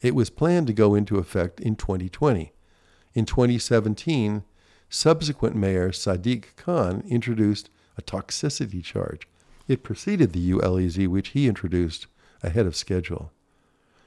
It 0.00 0.14
was 0.14 0.30
planned 0.30 0.66
to 0.66 0.72
go 0.72 0.94
into 0.94 1.18
effect 1.18 1.60
in 1.60 1.76
2020. 1.76 2.52
In 3.14 3.26
2017, 3.26 4.42
subsequent 4.88 5.54
Mayor 5.54 5.90
Sadiq 5.90 6.56
Khan 6.56 7.04
introduced 7.06 7.70
a 7.96 8.02
toxicity 8.02 8.82
charge. 8.82 9.28
It 9.68 9.82
preceded 9.82 10.32
the 10.32 10.50
ULEZ, 10.50 11.06
which 11.08 11.28
he 11.28 11.46
introduced 11.46 12.06
ahead 12.42 12.66
of 12.66 12.76
schedule. 12.76 13.32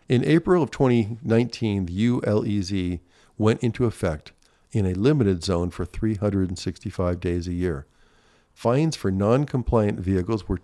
In 0.09 0.23
April 0.25 0.61
of 0.61 0.71
2019, 0.71 1.85
the 1.85 2.07
ULEZ 2.07 2.99
went 3.37 3.63
into 3.63 3.85
effect 3.85 4.31
in 4.71 4.85
a 4.85 4.93
limited 4.93 5.43
zone 5.43 5.69
for 5.69 5.85
365 5.85 7.19
days 7.19 7.47
a 7.47 7.53
year. 7.53 7.87
Fines 8.53 8.95
for 8.95 9.11
non 9.11 9.45
compliant 9.45 9.99
vehicles 9.99 10.47
were 10.47 10.57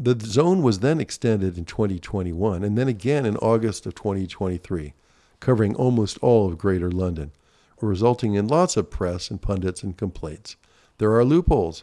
The 0.00 0.16
zone 0.24 0.62
was 0.62 0.78
then 0.78 1.00
extended 1.00 1.58
in 1.58 1.64
2021 1.64 2.62
and 2.62 2.78
then 2.78 2.86
again 2.86 3.26
in 3.26 3.36
August 3.38 3.84
of 3.86 3.96
2023, 3.96 4.94
covering 5.40 5.74
almost 5.74 6.18
all 6.18 6.46
of 6.46 6.58
Greater 6.58 6.92
London, 6.92 7.32
resulting 7.80 8.34
in 8.34 8.46
lots 8.46 8.76
of 8.76 8.90
press 8.90 9.30
and 9.30 9.42
pundits 9.42 9.82
and 9.82 9.96
complaints. 9.96 10.54
There 10.98 11.16
are 11.16 11.24
loopholes. 11.24 11.82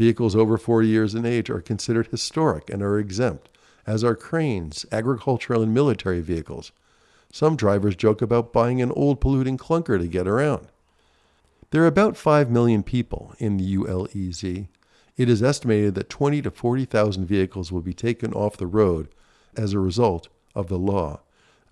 Vehicles 0.00 0.34
over 0.34 0.56
40 0.56 0.88
years 0.88 1.14
in 1.14 1.26
age 1.26 1.50
are 1.50 1.60
considered 1.60 2.06
historic 2.06 2.70
and 2.70 2.82
are 2.82 2.98
exempt, 2.98 3.50
as 3.86 4.02
are 4.02 4.16
cranes, 4.16 4.86
agricultural 4.90 5.62
and 5.62 5.74
military 5.74 6.22
vehicles. 6.22 6.72
Some 7.30 7.54
drivers 7.54 7.96
joke 7.96 8.22
about 8.22 8.50
buying 8.50 8.80
an 8.80 8.92
old 8.92 9.20
polluting 9.20 9.58
clunker 9.58 9.98
to 9.98 10.08
get 10.08 10.26
around. 10.26 10.68
There 11.70 11.82
are 11.82 11.86
about 11.86 12.16
5 12.16 12.50
million 12.50 12.82
people 12.82 13.34
in 13.38 13.58
the 13.58 13.76
ULEZ, 13.76 14.68
it 15.18 15.28
is 15.28 15.42
estimated 15.42 15.94
that 15.96 16.08
20 16.08 16.40
to 16.40 16.50
40,000 16.50 17.26
vehicles 17.26 17.70
will 17.70 17.82
be 17.82 17.92
taken 17.92 18.32
off 18.32 18.56
the 18.56 18.66
road 18.66 19.08
as 19.54 19.74
a 19.74 19.78
result 19.78 20.28
of 20.54 20.68
the 20.68 20.78
law. 20.78 21.20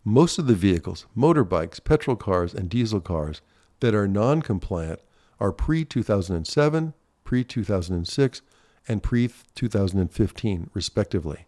Most 0.05 0.39
of 0.39 0.47
the 0.47 0.55
vehicles, 0.55 1.07
motorbikes, 1.17 1.83
petrol 1.83 2.15
cars, 2.15 2.53
and 2.53 2.69
diesel 2.69 3.01
cars 3.01 3.41
that 3.81 3.95
are 3.95 4.07
non 4.07 4.43
compliant 4.43 5.01
are 5.41 5.51
pre 5.51 5.87
2007, 5.87 6.93
pre 7.29 7.45
2006, 7.45 8.41
and 8.89 9.03
pre 9.03 9.29
2015, 9.55 10.71
respectively. 10.73 11.45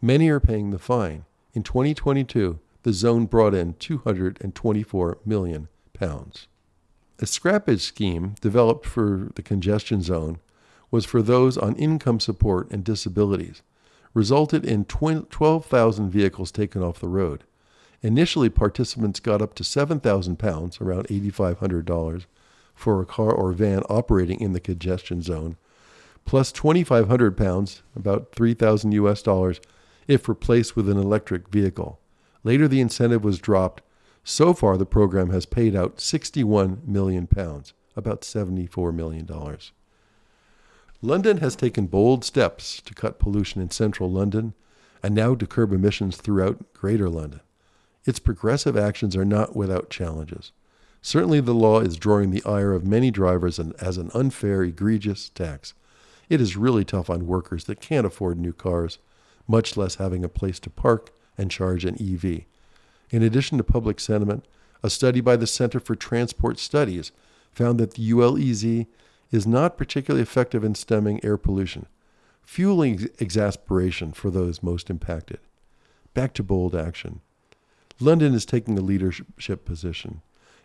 Many 0.00 0.28
are 0.28 0.38
paying 0.38 0.70
the 0.70 0.78
fine. 0.78 1.24
In 1.52 1.64
2022, 1.64 2.60
the 2.84 2.92
zone 2.92 3.26
brought 3.26 3.52
in 3.52 3.74
224 3.80 5.18
million 5.26 5.66
pounds. 5.92 6.46
A 7.18 7.24
scrappage 7.24 7.80
scheme 7.80 8.36
developed 8.40 8.86
for 8.86 9.30
the 9.34 9.42
congestion 9.42 10.02
zone 10.02 10.38
was 10.92 11.04
for 11.04 11.20
those 11.20 11.58
on 11.58 11.74
income 11.74 12.20
support 12.20 12.70
and 12.70 12.84
disabilities, 12.84 13.62
resulted 14.14 14.64
in 14.64 14.84
12,000 14.84 16.10
vehicles 16.10 16.52
taken 16.52 16.80
off 16.80 17.00
the 17.00 17.08
road. 17.08 17.42
Initially, 18.02 18.50
participants 18.50 19.18
got 19.18 19.42
up 19.42 19.54
to 19.54 19.64
7,000 19.64 20.38
pounds, 20.38 20.80
around 20.80 21.08
$8,500, 21.08 22.26
for 22.78 23.02
a 23.02 23.06
car 23.06 23.32
or 23.32 23.50
van 23.52 23.82
operating 23.90 24.40
in 24.40 24.52
the 24.52 24.60
congestion 24.60 25.20
zone, 25.20 25.56
plus 26.24 26.52
2,500 26.52 27.36
pounds, 27.36 27.82
about 27.96 28.32
3,000 28.32 28.92
US 28.92 29.20
dollars, 29.20 29.60
if 30.06 30.28
replaced 30.28 30.76
with 30.76 30.88
an 30.88 30.96
electric 30.96 31.48
vehicle. 31.48 31.98
Later, 32.44 32.68
the 32.68 32.80
incentive 32.80 33.24
was 33.24 33.40
dropped. 33.40 33.82
So 34.22 34.54
far, 34.54 34.76
the 34.76 34.86
program 34.86 35.30
has 35.30 35.44
paid 35.44 35.74
out 35.74 36.00
61 36.00 36.82
million 36.86 37.26
pounds, 37.26 37.74
about 37.96 38.22
$74 38.22 38.94
million. 38.94 39.28
London 41.02 41.38
has 41.38 41.56
taken 41.56 41.86
bold 41.86 42.24
steps 42.24 42.80
to 42.82 42.94
cut 42.94 43.18
pollution 43.18 43.60
in 43.60 43.70
central 43.70 44.10
London 44.10 44.54
and 45.02 45.14
now 45.14 45.34
to 45.34 45.46
curb 45.46 45.72
emissions 45.72 46.16
throughout 46.16 46.72
Greater 46.74 47.10
London. 47.10 47.40
Its 48.04 48.18
progressive 48.20 48.76
actions 48.76 49.16
are 49.16 49.24
not 49.24 49.56
without 49.56 49.90
challenges. 49.90 50.52
Certainly, 51.08 51.40
the 51.40 51.54
law 51.54 51.80
is 51.80 51.96
drawing 51.96 52.32
the 52.32 52.44
ire 52.44 52.74
of 52.74 52.84
many 52.84 53.10
drivers 53.10 53.58
as 53.58 53.96
an 53.96 54.10
unfair, 54.12 54.62
egregious 54.62 55.30
tax. 55.30 55.72
It 56.28 56.38
is 56.38 56.54
really 56.54 56.84
tough 56.84 57.08
on 57.08 57.26
workers 57.26 57.64
that 57.64 57.80
can't 57.80 58.06
afford 58.06 58.38
new 58.38 58.52
cars, 58.52 58.98
much 59.46 59.74
less 59.74 59.94
having 59.94 60.22
a 60.22 60.28
place 60.28 60.60
to 60.60 60.68
park 60.68 61.14
and 61.38 61.50
charge 61.50 61.86
an 61.86 61.94
EV. 61.98 62.42
In 63.08 63.22
addition 63.22 63.56
to 63.56 63.64
public 63.64 64.00
sentiment, 64.00 64.44
a 64.82 64.90
study 64.90 65.22
by 65.22 65.36
the 65.36 65.46
Center 65.46 65.80
for 65.80 65.94
Transport 65.94 66.58
Studies 66.58 67.10
found 67.52 67.80
that 67.80 67.94
the 67.94 68.10
ULEZ 68.10 68.86
is 69.32 69.46
not 69.46 69.78
particularly 69.78 70.20
effective 70.20 70.62
in 70.62 70.74
stemming 70.74 71.24
air 71.24 71.38
pollution, 71.38 71.86
fueling 72.42 73.08
exasperation 73.18 74.12
for 74.12 74.28
those 74.30 74.62
most 74.62 74.90
impacted. 74.90 75.38
Back 76.12 76.34
to 76.34 76.42
bold 76.42 76.74
action. 76.76 77.22
London 77.98 78.34
is 78.34 78.44
taking 78.44 78.76
a 78.76 78.82
leadership 78.82 79.64
position, 79.64 80.20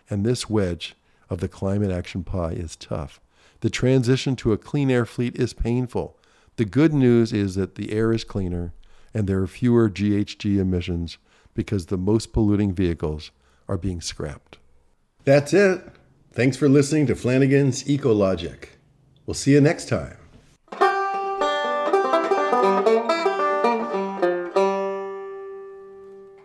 and 0.09 0.25
this 0.25 0.49
wedge 0.49 0.95
of 1.29 1.39
the 1.39 1.47
climate 1.47 1.91
action 1.91 2.23
pie 2.23 2.51
is 2.51 2.75
tough. 2.75 3.19
The 3.61 3.69
transition 3.69 4.35
to 4.37 4.51
a 4.51 4.57
clean 4.57 4.91
air 4.91 5.05
fleet 5.05 5.35
is 5.35 5.53
painful. 5.53 6.17
The 6.57 6.65
good 6.65 6.93
news 6.93 7.33
is 7.33 7.55
that 7.55 7.75
the 7.75 7.91
air 7.91 8.11
is 8.11 8.23
cleaner 8.23 8.73
and 9.13 9.27
there 9.27 9.41
are 9.41 9.47
fewer 9.47 9.89
GHG 9.89 10.57
emissions 10.57 11.17
because 11.53 11.85
the 11.85 11.97
most 11.97 12.33
polluting 12.33 12.73
vehicles 12.73 13.31
are 13.67 13.77
being 13.77 14.01
scrapped. 14.01 14.57
That's 15.23 15.53
it. 15.53 15.81
Thanks 16.31 16.57
for 16.57 16.67
listening 16.67 17.07
to 17.07 17.15
Flanagan's 17.15 17.83
Ecologic. 17.83 18.69
We'll 19.25 19.35
see 19.35 19.51
you 19.53 19.61
next 19.61 19.87
time. 19.87 20.17